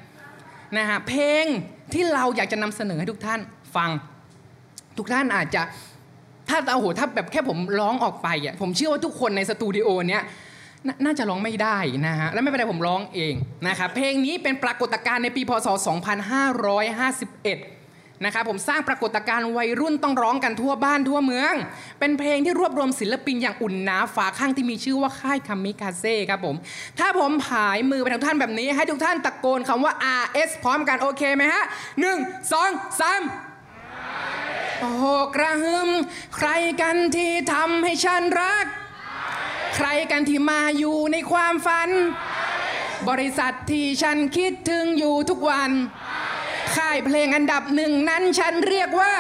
[0.78, 1.46] นะฮะเพลง
[1.94, 3.40] ที่เราอยากจะนำเสนอให้ทุกท่าน
[3.76, 3.90] ฟัง
[4.98, 5.62] ทุกท่านอาจจะ
[6.50, 10.24] ถ้าโอ้โหถ้าแบบแค่ผมร้องออกไปอะผมเชื่อว่าทุกคนในสตูดิโอเนี้ย
[10.88, 13.34] นน่าจะร้องไม่ได้นะฮะ แล้วไม่เป็นไรผมร้องเอง
[13.68, 17.85] นะครับเพลงนี้เป็นปรากฏการณ์ในปีพศ 2551
[18.26, 21.54] นะครับผมสร้างปรากฏการณ์วัยรุ่นต้องร้องกันทั่วบ้านทั่วเมือง
[22.00, 26.56] เป็นเพลงที่รวบรวมศิลปินอย่างอุ่นหนาฝาข้างที่มีชื่อว่าค่ายคามิกาเซ่ครับผม
[27.00, 31.64] ถ้าผมผายมือไปทางท่านแบบนี้ ให้ทุกท่านตะโกนคำว่า RS พร้อมกันโอเคไหมฮะ
[32.00, 32.18] หนึ่ง
[32.52, 32.70] สอง
[33.00, 33.22] สาม
[34.80, 34.92] โอ้
[35.36, 35.90] กระหึ่ม
[36.36, 36.50] ใคร
[36.82, 38.66] กันที่ทำให้ฉันรัก
[39.76, 41.90] ใครกันที่มาอยู่ในความฝัน
[43.10, 45.72] บริษัทที่ฉันคิดถึงอยู่ทุกวัน
[46.78, 49.14] ค่ายเพลงอันดับหนึ่งนั้นฉันเรียกว่า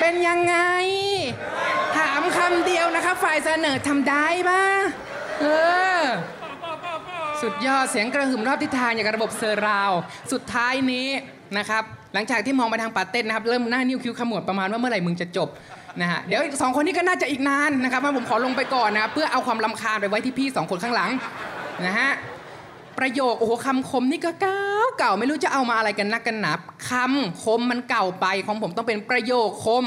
[0.00, 0.56] เป็นยังไง
[1.98, 4.62] ถามคำเดียวนะคะฝ่ายเสนอทำได้ปะ
[5.40, 5.46] เอ
[6.00, 6.02] อ
[7.42, 9.92] สุดยอดเสียงกระหึ่มรอบทิศทางอย่างกับระบบเซอร์ราว
[10.32, 11.08] สุดท้ายนี้
[11.58, 11.82] นะครับ
[12.14, 15.48] หลังจากที่มองไปทางปาเต้นนะครับ เริ่มหน้านิ้วคิ้วขมวดประมาณว่าเมื่อไหร่มึงจะจบ
[16.00, 21.10] นะฮะเดี๋ยวสองคนนี้ก็น่าจะอีกนานนะครับว่าผมขอลงไปก่อนนะครับเพื่อเอาความลำคาญไปไว้ที่พี่สองคนข้างหลัง
[21.86, 22.10] นะฮะ
[23.00, 24.60] ประโยคโอ้โหคำคมนี่ก็เก่า
[24.98, 26.52] เก่าไม่รู้จะเอามาอะไรกันนักกันหนา
[26.88, 29.84] คำคมมันเก่าไปของผมต้องเป็นประโยคคม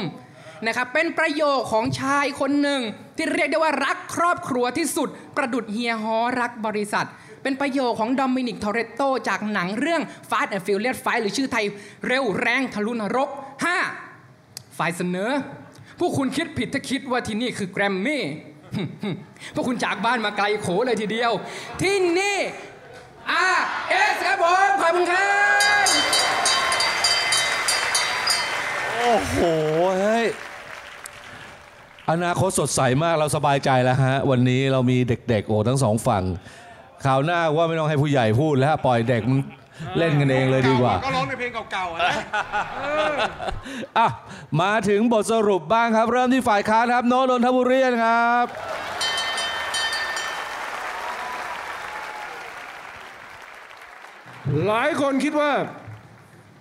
[0.67, 2.81] นะครับเป็นประโยคของชายคนหนึ่ง
[3.17, 7.07] ที่เรียกได้ว่ารักครอบครัวที่สุด ประดุดเฮียฮอรักบริษัท
[7.43, 11.65] เป็นประโยคของดอมินิกทอเรตโตจากหนังเรื่อง Fast and Furious 5หรือชื่อไทย
[12.07, 13.29] เร็วแรงทะลุนรก
[14.03, 14.77] 5.
[14.77, 15.31] ฝ่ายเสนอ
[15.99, 18.23] พวกคุณคิดผิดถ้าคิดว่าที่นี่คือแกรมมี่
[19.53, 21.31] พวกคุณจากบ้านมาไกลโขเลยทีเดียว
[21.81, 22.39] ที่นี่
[23.57, 25.33] RS ครับผมขอบคุณครั
[25.85, 25.87] บ
[28.97, 29.37] โอ้โห
[29.99, 30.27] เฮ้ย
[32.13, 34.97] อนาคตสดใสมากเราสบายใจแล้วฮะ วันนี้เรามี
[35.29, 36.23] เด็กๆ โอ้ทั้งสองฝั่ง
[37.03, 39.39] คราวหน้าว่าไม่ต้องให้ผู้ใหญ่พูดแล้วปล่อยเด็กมัน
[39.97, 42.13] เล่นกันเองเลยดีกว่า ก็ร้องในเพลงเก่าๆอะนะ
[43.97, 44.07] อะ
[44.61, 48.45] มาถึงบทสรุปบ้างครับ เริ่มที่ฝ่ายค้านครับโนตนนทบุรีครับ
[54.67, 55.51] หลายคนคิดว่า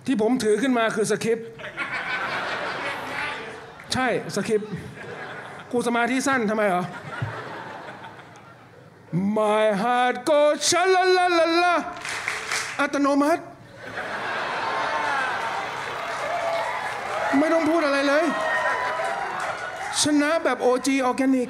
[0.05, 1.47] ที่ผมถือขึ้นมาคือสคริปต์
[3.93, 4.71] ใช่สคริปต์
[5.73, 6.83] กูสมาธิสั้นทำไมเหรอ
[9.37, 11.75] My heart goes shalalalala
[12.79, 13.43] อัตโนมัติ
[17.39, 18.23] ไม่ต้องพูดอะไรเลย
[20.01, 21.49] ชนะแบบ OG ออร์แกนิก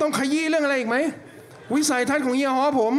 [0.00, 0.96] ต้องขยี้เรื่องอะไรอีกไหม
[1.74, 2.94] วิสัยทัศน์ของเฮียฮอผม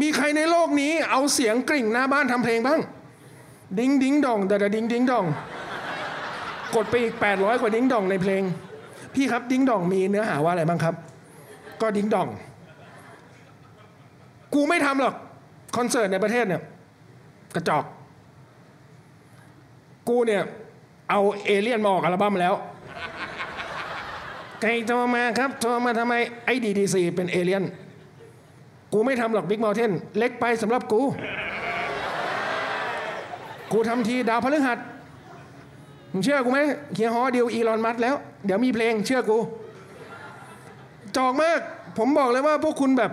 [0.00, 2.80] มีใครในโลกนี้เอาเสียงกริ่งหน้าบ้านทำเพลงบ้าง
[3.78, 5.26] ดิ้งดิ้งดองแต่ดิ้งดิ้งดอง
[6.74, 8.42] กดไปอีก 800 กว่าดิ้งดองในเพลง
[9.14, 10.94] พี่ครับดิ้งดองมีเนื้อหาว่าอะไรบ้างครับ
[11.80, 12.28] ก็ดิ้งดอง
[14.54, 15.14] กูไม่ทำหรอก
[15.76, 16.62] คอนเสิร์ตในประเทศเนี่ย
[17.54, 17.84] กระจอก
[20.08, 20.42] กูเนี่ย
[21.10, 22.54] เอาเอเลี่ยนมาออกอัลบั้มแล้ว
[24.60, 26.14] ใครโทรมาครับโทรมาทำไม
[26.44, 27.64] ไอ้ดีดีซีเป็นเอเลี่ยน
[28.92, 31.00] กูไม่ทำหรอกบิ๊กม t เทนเล็กไปสำหรับกู
[33.72, 34.78] กูทำที่ดาวพฤหัส
[36.12, 36.60] มึงเชื่อกูไหม
[36.94, 38.14] เฮียฮอเดีลอีลอนมัสแล้ว
[38.46, 39.38] เดี๋ยวมีเพลงเชื่อกู
[41.16, 41.58] จอกมาก
[41.98, 43.10] ผมบอกเลยว่าพวกคุณแบบ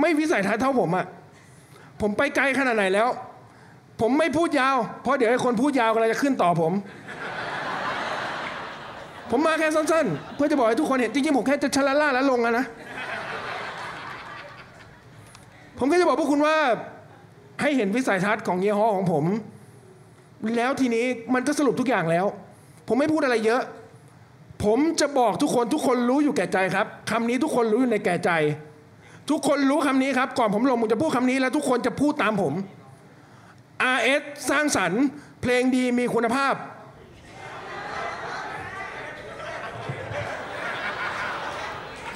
[0.00, 1.06] ไม่วิสัยทัศน์เท่าผมอะ
[2.00, 3.08] ผมไปไกลขนาดไหนแล้ว
[4.00, 6.72] ผมไม่พูดยาว เพราะเดี๋ยวไอ้คนพูดยาวกำลังจะขึ้นต่อผม
[9.30, 12.66] ผมมาแค่สั้นๆ เพื่อจะบอกให้ทุกคนเห็น จริงๆ ผมแค่จะชะละล่าแล้วลงอะนะ
[15.78, 16.56] ผมก็จะบอกพวกคุณว่า
[17.60, 19.24] ให้เห็นวิสัยทัศน์ของเฮียฮอของผม
[20.56, 22.26] แล้วทีนี้มันก็สรุปทุกอย่างแล้ว
[22.88, 23.62] ผมไม่พูดอะไรเยอะ
[24.64, 28.30] ผมจะบอกทุกคนทุกคนรู้อยู่แก่ใจครับคำนี้ทุกคนรู้อยู่ในแก่ใจ
[29.30, 32.54] ทุกคนรู้คำนี้ครับ ก่อนผมลงผมจะพูดคำนี้แล้วทุกคนจะพูดตามผม
[33.96, 35.02] RS สร้างสรรค์
[35.42, 36.54] เพลงดีมีคุณภาพ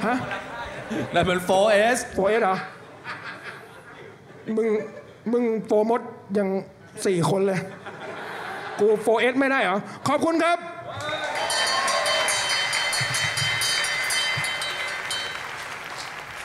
[0.06, 0.16] ฮะ
[1.14, 2.56] นั่นเป็น 4S 4S เหรอ
[4.56, 4.68] มึง
[5.32, 6.00] มึงโฟร์มด
[6.38, 6.48] ยัง
[7.06, 7.60] สี่คนเลย
[8.80, 10.58] กู4S ไม่ได้เหรอ ขอบคุณครับ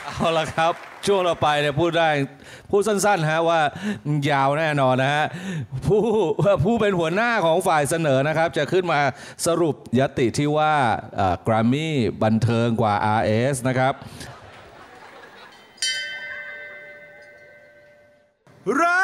[0.04, 0.72] เอาละครับ
[1.04, 2.10] โชช่วงเราไปเนี่ยพูดได้
[2.70, 3.60] พูดสั้นๆฮะว่า
[4.30, 5.26] ยาวแน่นอนนะฮะ
[5.86, 6.02] ผู้
[6.64, 9.00] ผู้เป็นหัวหน้าของฝ่ายเสนอนะครับ จะขึ้นมา
[9.46, 10.74] สรุปยติที่ว่า
[11.46, 13.94] กรามี่บันเทิงกว่า RS นะครับ
[18.80, 18.97] รัก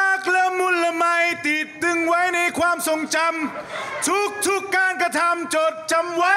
[2.87, 6.35] ทรงจำทุกทุกๆการกระทำจดจำไว้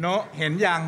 [0.00, 0.04] โน
[0.38, 0.80] เห็นยัง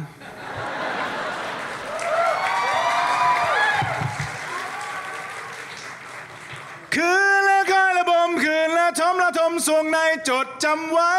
[6.95, 11.15] คืนและคอยระบมคืนและทมและทมสวงในจดจำไว้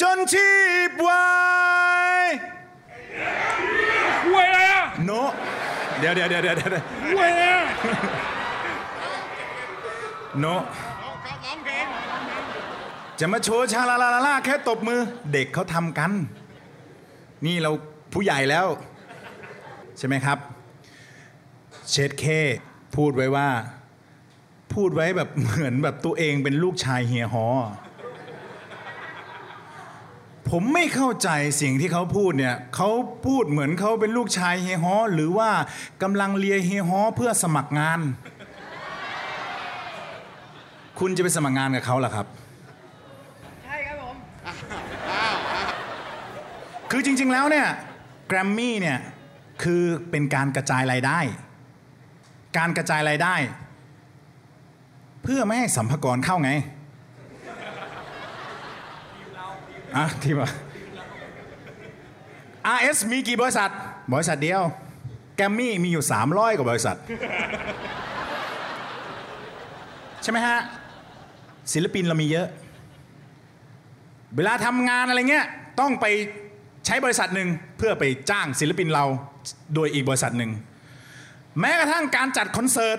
[0.00, 0.50] จนชี
[0.88, 1.26] พวา
[2.22, 2.24] ย
[4.26, 5.10] ห่วยอะไรอะโน
[5.98, 6.84] เดี๋ยวเดี๋ยวเดี๋ยวเดี๋ยวเดี๋ยว
[7.14, 7.62] ห่วยอะไรอะ
[10.40, 10.46] โน
[13.20, 15.00] จะมาโชว์ชาลาลาลาลาแค่ตบมือ
[15.32, 16.12] เด็กเขาทำกัน
[17.46, 17.70] นี่เรา
[18.12, 18.66] ผู้ใหญ่แล้ว
[19.98, 20.38] ใช่ไหมครับ
[21.90, 22.24] เชดเค
[22.96, 23.48] พูดไว้ว่า
[24.74, 27.46] พูดไว้แบบเหมือนแบบตัวเองเป็นลูกชายเฮียฮอ
[30.50, 31.28] ผมไม่เข้าใจ
[31.60, 32.90] สิ่งที่เขาพูดเนี่ยเขา
[33.26, 35.50] พูดเหมือนเขาเป็นลูกชายเฮียฮอหรือว่า
[36.02, 38.00] กำลังเลียเฮียฮอเพื่อสมัครงาน
[41.06, 42.26] คุณจะไปสมัครงานกับเขาเหรอครับ
[43.64, 44.16] ใช่ครับผม
[46.90, 47.66] คือจริง ๆ แล้วเนี่ย
[48.28, 48.98] แกรมมี่เนี่ย
[49.62, 51.18] คือเป็นการกระจายรายได้
[52.58, 53.34] การกระจายรายได้
[55.22, 56.50] เพื่อไม่ให้สัมภาระเข้าไง
[59.96, 60.50] อะทีมอะ
[62.76, 63.70] RS มีกี่บริษัท
[64.12, 64.62] บริษัทเดียว
[65.36, 66.96] แกรมมี่มีอยู่ 300 กว่าบริษัท
[70.24, 70.60] ใช่ไหมฮะ
[71.72, 72.46] ศิลปินเรามีเยอะ
[74.36, 75.46] เวลาทำงานอะไรเงี้ย
[75.80, 76.06] ต้องไป
[76.86, 77.48] ใช้บริษัทหนึ่ง
[77.78, 79.04] เพื่อไปจ้างศิลปินเรา
[79.74, 80.50] โดยอีกบริษัทหนึ่ง
[81.60, 82.98] แม้กระทั่งการจัดคอนเสิร์ต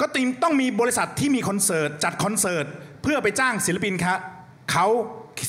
[0.00, 2.66] ก็ติมต้องมีบริษัทที่มีคอนเสิร์ตจัดคอนเสิร์ต
[3.02, 4.18] เพื่อไปจ้างศิลปินครับ
[4.72, 4.86] เขา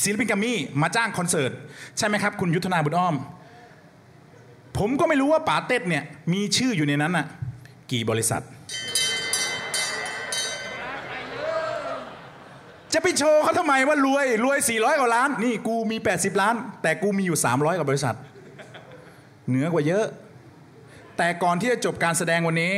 [0.03, 1.51] ศิลปินกัมมี่มาจ้างคอนเสิร์ต
[1.97, 3.15] ใช่ไหมครับ คุณยุทธนาบุญอ้อม
[4.77, 6.03] ผมก็ไม่รู้ว่าป๋าเต็ดเนี่ย
[6.33, 7.25] มีชื่ออยู่ในนั้นน่ะ
[7.91, 8.41] กี่บริษัท
[12.93, 18.15] จะไปโชว์เขาทำไมว่ารวยรวย 400 กว่าล้าน นี่กูมี 80 ล้าน แต่กูมีอยู่ 300กว่าบริษัท
[19.47, 20.05] เหนือกว่าเยอะ
[21.17, 22.73] แต่ก่อนที่จะจบการแสดงวันนี้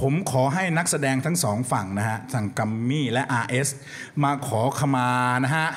[0.00, 3.68] ผมขอให้นักแสดงทั้งสองฝั่งนะฮะทั้งกัมมี่และ RS
[4.22, 5.10] มาขอขมา
[5.44, 5.68] นะฮะ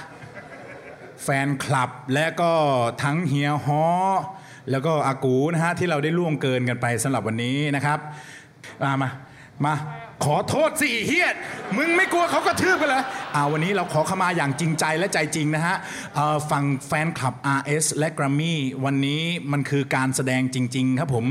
[1.23, 2.51] แฟนคลับและก็
[3.03, 3.85] ทั้งเฮียฮอ
[4.71, 7.99] แล้วก็อากูนะฮะที่เราได้ล่วงเกินกันไปสำหรับวันนี้นะครับ
[8.83, 9.09] มา มา
[9.65, 9.73] มา
[10.23, 11.35] ขอโทษสิเฮียด
[11.77, 13.03] มึงไม่กลัวเขากระทืบกันเหรอ
[13.35, 15.75] อ่าวันนี้เราขอขมาอย่างจริงใจและใจจริงนะฮะ
[16.51, 18.55] ฝั่งแฟนคลับ RS และ Grammy
[18.85, 21.25] วันนี้มันคือการแสดงจริง ๆ ครับผม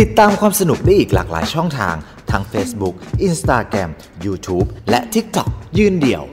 [0.00, 1.96] ติดตามความสนุกได้อีกหลากหลายช่องทาง
[2.30, 2.94] ทั้ง Facebook,
[3.28, 3.90] Instagram,
[4.26, 5.48] YouTube และ TikTok
[5.78, 6.24] ยืนเดี่ยว